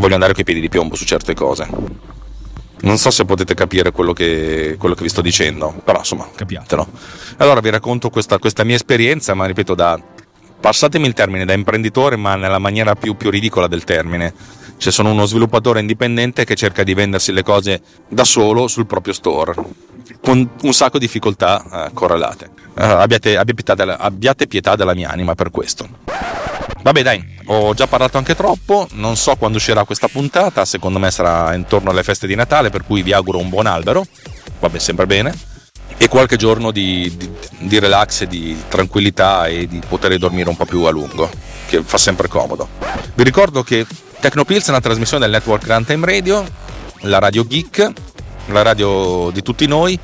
Voglio 0.00 0.14
andare 0.14 0.32
coi 0.32 0.44
piedi 0.44 0.60
di 0.60 0.70
piombo 0.70 0.94
su 0.94 1.04
certe 1.04 1.34
cose. 1.34 2.13
Non 2.84 2.98
so 2.98 3.10
se 3.10 3.24
potete 3.24 3.54
capire 3.54 3.92
quello 3.92 4.12
che, 4.12 4.76
quello 4.78 4.94
che 4.94 5.02
vi 5.02 5.08
sto 5.08 5.22
dicendo, 5.22 5.74
però 5.82 6.00
insomma 6.00 6.28
capiatelo. 6.34 6.86
Allora 7.38 7.60
vi 7.60 7.70
racconto 7.70 8.10
questa, 8.10 8.38
questa 8.38 8.62
mia 8.62 8.74
esperienza, 8.76 9.32
ma 9.32 9.46
ripeto 9.46 9.74
da, 9.74 9.98
passatemi 10.60 11.06
il 11.06 11.14
termine, 11.14 11.46
da 11.46 11.54
imprenditore, 11.54 12.16
ma 12.16 12.36
nella 12.36 12.58
maniera 12.58 12.94
più, 12.94 13.16
più 13.16 13.30
ridicola 13.30 13.68
del 13.68 13.84
termine. 13.84 14.34
Cioè 14.76 14.92
sono 14.92 15.12
uno 15.12 15.24
sviluppatore 15.24 15.80
indipendente 15.80 16.44
che 16.44 16.54
cerca 16.54 16.82
di 16.82 16.92
vendersi 16.92 17.32
le 17.32 17.42
cose 17.42 17.80
da 18.06 18.24
solo 18.24 18.68
sul 18.68 18.86
proprio 18.86 19.14
store, 19.14 19.54
con 20.20 20.50
un 20.60 20.72
sacco 20.74 20.98
di 20.98 21.06
difficoltà 21.06 21.86
eh, 21.86 21.90
correlate. 21.94 22.50
Uh, 22.74 22.82
abbiate, 22.82 23.36
abbiate, 23.36 23.54
pietà 23.54 23.74
della, 23.74 23.98
abbiate 23.98 24.46
pietà 24.46 24.76
della 24.76 24.94
mia 24.94 25.08
anima 25.08 25.34
per 25.34 25.50
questo. 25.50 25.88
Vabbè 26.84 27.02
dai, 27.02 27.24
ho 27.46 27.72
già 27.72 27.86
parlato 27.86 28.18
anche 28.18 28.34
troppo, 28.34 28.86
non 28.92 29.16
so 29.16 29.36
quando 29.36 29.56
uscirà 29.56 29.84
questa 29.84 30.06
puntata, 30.06 30.66
secondo 30.66 30.98
me 30.98 31.10
sarà 31.10 31.54
intorno 31.54 31.88
alle 31.88 32.02
feste 32.02 32.26
di 32.26 32.34
Natale, 32.34 32.68
per 32.68 32.84
cui 32.84 33.02
vi 33.02 33.14
auguro 33.14 33.38
un 33.38 33.48
buon 33.48 33.64
albero, 33.64 34.04
vabbè 34.60 34.78
sempre 34.78 35.06
bene, 35.06 35.34
e 35.96 36.08
qualche 36.08 36.36
giorno 36.36 36.70
di, 36.72 37.10
di, 37.16 37.30
di 37.60 37.78
relax 37.78 38.20
e 38.20 38.26
di 38.26 38.64
tranquillità 38.68 39.46
e 39.46 39.66
di 39.66 39.80
poter 39.88 40.18
dormire 40.18 40.50
un 40.50 40.56
po' 40.56 40.66
più 40.66 40.82
a 40.82 40.90
lungo, 40.90 41.30
che 41.68 41.82
fa 41.82 41.96
sempre 41.96 42.28
comodo. 42.28 42.68
Vi 43.14 43.24
ricordo 43.24 43.62
che 43.62 43.86
Tecnopills 44.20 44.66
è 44.66 44.70
una 44.70 44.82
trasmissione 44.82 45.24
del 45.24 45.32
network 45.32 45.66
Runtime 45.66 46.04
Radio, 46.04 46.44
la 47.00 47.18
radio 47.18 47.46
geek, 47.46 47.92
la 48.48 48.60
radio 48.60 49.30
di 49.30 49.40
tutti 49.40 49.66
noi, 49.66 49.98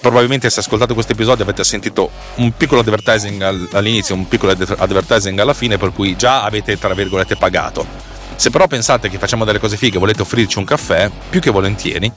probabilmente 0.00 0.50
se 0.50 0.60
ascoltate 0.60 0.94
questo 0.94 1.12
episodio 1.12 1.44
avete 1.44 1.64
sentito 1.64 2.10
un 2.36 2.52
piccolo 2.56 2.80
advertising 2.80 3.68
all'inizio, 3.72 4.14
un 4.14 4.28
piccolo 4.28 4.52
advertising 4.52 5.38
alla 5.38 5.54
fine, 5.54 5.78
per 5.78 5.92
cui 5.92 6.16
già 6.16 6.42
avete 6.42 6.78
tra 6.78 6.94
virgolette 6.94 7.36
pagato. 7.36 8.12
Se 8.36 8.50
però 8.50 8.66
pensate 8.66 9.08
che 9.08 9.18
facciamo 9.18 9.44
delle 9.44 9.60
cose 9.60 9.76
fighe 9.76 9.96
e 9.96 10.00
volete 10.00 10.22
offrirci 10.22 10.58
un 10.58 10.64
caffè, 10.64 11.10
più 11.30 11.40
che 11.40 11.50
volentieri, 11.50 12.10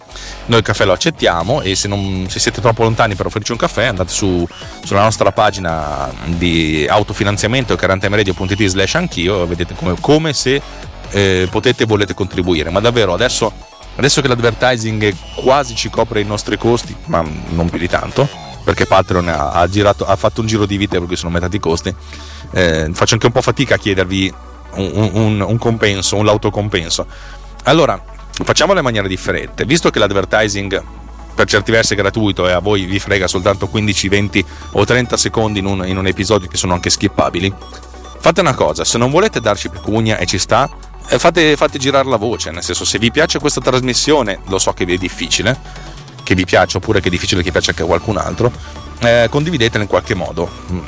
noi 0.47 0.59
il 0.59 0.65
caffè 0.65 0.83
lo 0.83 0.93
accettiamo 0.93 1.61
e 1.61 1.75
se, 1.75 1.87
non, 1.87 2.25
se 2.27 2.39
siete 2.39 2.59
troppo 2.59 2.83
lontani 2.83 3.13
per 3.13 3.27
offrirci 3.27 3.51
un 3.51 3.57
caffè 3.57 3.85
andate 3.85 4.11
su, 4.11 4.47
sulla 4.83 5.03
nostra 5.03 5.31
pagina 5.31 6.11
di 6.25 6.87
autofinanziamento 6.89 7.75
carantemeradio.it 7.75 8.65
slash 8.65 8.95
anch'io 8.95 9.45
vedete 9.45 9.75
come, 9.75 9.95
come 9.99 10.33
se 10.33 10.59
eh, 11.11 11.47
potete 11.51 11.83
e 11.83 11.85
volete 11.85 12.15
contribuire. 12.15 12.71
Ma 12.71 12.79
davvero 12.79 13.13
adesso 13.13 13.53
Adesso 13.97 14.21
che 14.21 14.27
l'advertising 14.27 15.15
quasi 15.35 15.75
ci 15.75 15.89
copre 15.89 16.21
i 16.21 16.23
nostri 16.23 16.57
costi, 16.57 16.95
ma 17.05 17.23
non 17.49 17.67
più 17.69 17.79
di 17.79 17.87
tanto, 17.87 18.29
perché 18.63 18.85
Patreon 18.85 19.27
ha, 19.27 19.67
girato, 19.67 20.05
ha 20.05 20.15
fatto 20.15 20.41
un 20.41 20.47
giro 20.47 20.65
di 20.65 20.77
vite 20.77 20.99
perché 20.99 21.15
sono 21.15 21.27
aumentati 21.29 21.55
i 21.55 21.59
costi, 21.59 21.93
eh, 22.51 22.89
faccio 22.93 23.15
anche 23.15 23.25
un 23.25 23.31
po' 23.31 23.41
fatica 23.41 23.75
a 23.75 23.77
chiedervi 23.77 24.33
un, 24.75 25.09
un, 25.13 25.41
un 25.41 25.57
compenso, 25.57 26.15
un 26.15 26.25
l'autocompenso. 26.25 27.07
Allora, 27.63 28.01
facciamolo 28.29 28.77
in 28.77 28.85
maniera 28.85 29.07
differente. 29.07 29.65
Visto 29.65 29.89
che 29.89 29.99
l'advertising 29.99 30.83
per 31.33 31.47
certi 31.47 31.71
versi 31.71 31.93
è 31.93 31.95
gratuito 31.95 32.47
e 32.47 32.51
a 32.51 32.59
voi 32.59 32.85
vi 32.85 32.99
frega 32.99 33.27
soltanto 33.27 33.67
15, 33.67 34.09
20 34.09 34.45
o 34.71 34.85
30 34.85 35.17
secondi 35.17 35.59
in 35.59 35.65
un, 35.65 35.87
in 35.87 35.97
un 35.97 36.07
episodio 36.07 36.47
che 36.47 36.57
sono 36.57 36.73
anche 36.73 36.89
skippabili, 36.89 37.53
fate 38.19 38.41
una 38.41 38.55
cosa, 38.55 38.83
se 38.83 38.97
non 38.97 39.11
volete 39.11 39.39
darci 39.39 39.69
pecunia 39.69 40.17
e 40.17 40.25
ci 40.25 40.39
sta, 40.39 40.69
fate, 41.17 41.55
fate 41.55 41.77
girare 41.77 42.09
la 42.09 42.17
voce, 42.17 42.51
nel 42.51 42.63
senso 42.63 42.83
se 42.85 42.99
vi 42.99 43.11
piace 43.11 43.39
questa 43.39 43.61
trasmissione, 43.61 44.39
lo 44.47 44.59
so 44.59 44.73
che 44.73 44.85
vi 44.85 44.95
è 44.95 44.97
difficile, 44.97 45.57
che 46.23 46.35
vi 46.35 46.45
piace 46.45 46.77
oppure 46.77 46.99
che 46.99 47.07
è 47.07 47.11
difficile 47.11 47.41
che 47.41 47.51
piaccia 47.51 47.69
anche 47.69 47.83
a 47.83 47.85
qualcun 47.85 48.17
altro, 48.17 48.51
eh, 48.99 49.27
condividetela 49.29 49.83
in 49.83 49.89
qualche 49.89 50.13
modo. 50.13 50.49
Mm, 50.71 50.79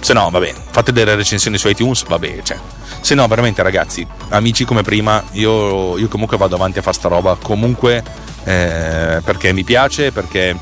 se 0.00 0.12
no, 0.12 0.30
va 0.30 0.38
bene, 0.38 0.58
fate 0.70 0.92
delle 0.92 1.16
recensioni 1.16 1.58
su 1.58 1.68
iTunes, 1.68 2.04
va 2.06 2.18
bene, 2.18 2.44
cioè. 2.44 2.58
Se 3.00 3.14
no, 3.14 3.26
veramente 3.26 3.62
ragazzi, 3.62 4.06
amici 4.28 4.64
come 4.64 4.82
prima, 4.82 5.22
io, 5.32 5.98
io 5.98 6.08
comunque 6.08 6.36
vado 6.36 6.54
avanti 6.54 6.78
a 6.78 6.82
fare 6.82 6.96
sta 6.96 7.08
roba, 7.08 7.36
comunque 7.40 8.04
eh, 8.44 9.20
perché 9.24 9.52
mi 9.52 9.64
piace, 9.64 10.12
perché, 10.12 10.56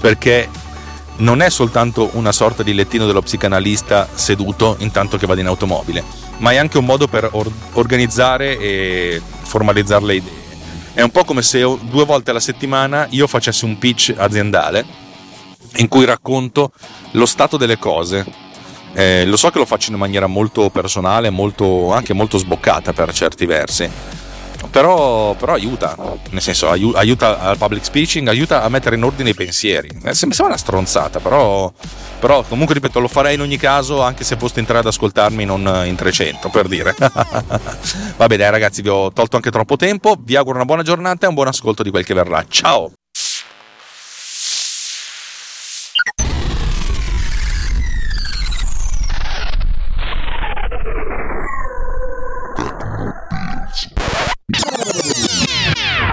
perché 0.00 0.48
non 1.20 1.40
è 1.40 1.50
soltanto 1.50 2.10
una 2.12 2.32
sorta 2.32 2.62
di 2.62 2.74
lettino 2.74 3.06
dello 3.06 3.22
psicanalista 3.22 4.08
seduto 4.12 4.76
intanto 4.80 5.16
che 5.16 5.26
vado 5.26 5.40
in 5.40 5.46
automobile, 5.46 6.04
ma 6.38 6.50
è 6.50 6.56
anche 6.56 6.78
un 6.78 6.84
modo 6.84 7.08
per 7.08 7.28
or- 7.32 7.50
organizzare 7.72 8.58
e 8.58 9.20
formalizzare 9.42 10.04
le 10.04 10.14
idee. 10.14 10.38
È 10.92 11.02
un 11.02 11.10
po' 11.10 11.24
come 11.24 11.42
se 11.42 11.60
due 11.60 12.04
volte 12.04 12.30
alla 12.30 12.40
settimana 12.40 13.06
io 13.10 13.26
facessi 13.26 13.64
un 13.64 13.78
pitch 13.78 14.14
aziendale 14.16 14.84
in 15.76 15.88
cui 15.88 16.04
racconto 16.04 16.72
lo 17.12 17.26
stato 17.26 17.56
delle 17.56 17.78
cose. 17.78 18.48
Eh, 18.92 19.24
lo 19.24 19.36
so 19.36 19.50
che 19.50 19.58
lo 19.58 19.66
faccio 19.66 19.92
in 19.92 19.98
maniera 19.98 20.26
molto 20.26 20.68
personale, 20.68 21.30
molto, 21.30 21.92
anche 21.92 22.12
molto 22.12 22.38
sboccata 22.38 22.92
per 22.92 23.12
certi 23.12 23.46
versi, 23.46 23.88
però, 24.68 25.34
però, 25.34 25.54
aiuta, 25.54 25.96
nel 26.30 26.42
senso 26.42 26.68
aiuta 26.68 27.40
al 27.40 27.56
public 27.56 27.84
speaking, 27.84 28.28
aiuta 28.28 28.62
a 28.62 28.68
mettere 28.68 28.96
in 28.96 29.04
ordine 29.04 29.30
i 29.30 29.34
pensieri. 29.34 29.88
Eh, 30.04 30.14
sembra 30.14 30.44
una 30.44 30.56
stronzata, 30.56 31.18
però, 31.20 31.72
però, 32.18 32.42
comunque 32.42 32.74
ripeto, 32.74 33.00
lo 33.00 33.08
farei 33.08 33.34
in 33.34 33.40
ogni 33.40 33.56
caso, 33.56 34.02
anche 34.02 34.24
se 34.24 34.36
posto 34.36 34.58
entrare 34.58 34.80
ad 34.80 34.86
ascoltarmi 34.86 35.44
non 35.44 35.82
in 35.86 35.96
300, 35.96 36.48
per 36.48 36.68
dire. 36.68 36.94
Vabbè 38.16 38.36
dai 38.36 38.50
ragazzi, 38.50 38.82
vi 38.82 38.88
ho 38.88 39.12
tolto 39.12 39.36
anche 39.36 39.50
troppo 39.50 39.76
tempo, 39.76 40.16
vi 40.18 40.36
auguro 40.36 40.56
una 40.56 40.66
buona 40.66 40.82
giornata 40.82 41.26
e 41.26 41.28
un 41.28 41.34
buon 41.34 41.48
ascolto 41.48 41.82
di 41.82 41.90
quel 41.90 42.04
che 42.04 42.14
verrà. 42.14 42.44
Ciao! 42.48 42.92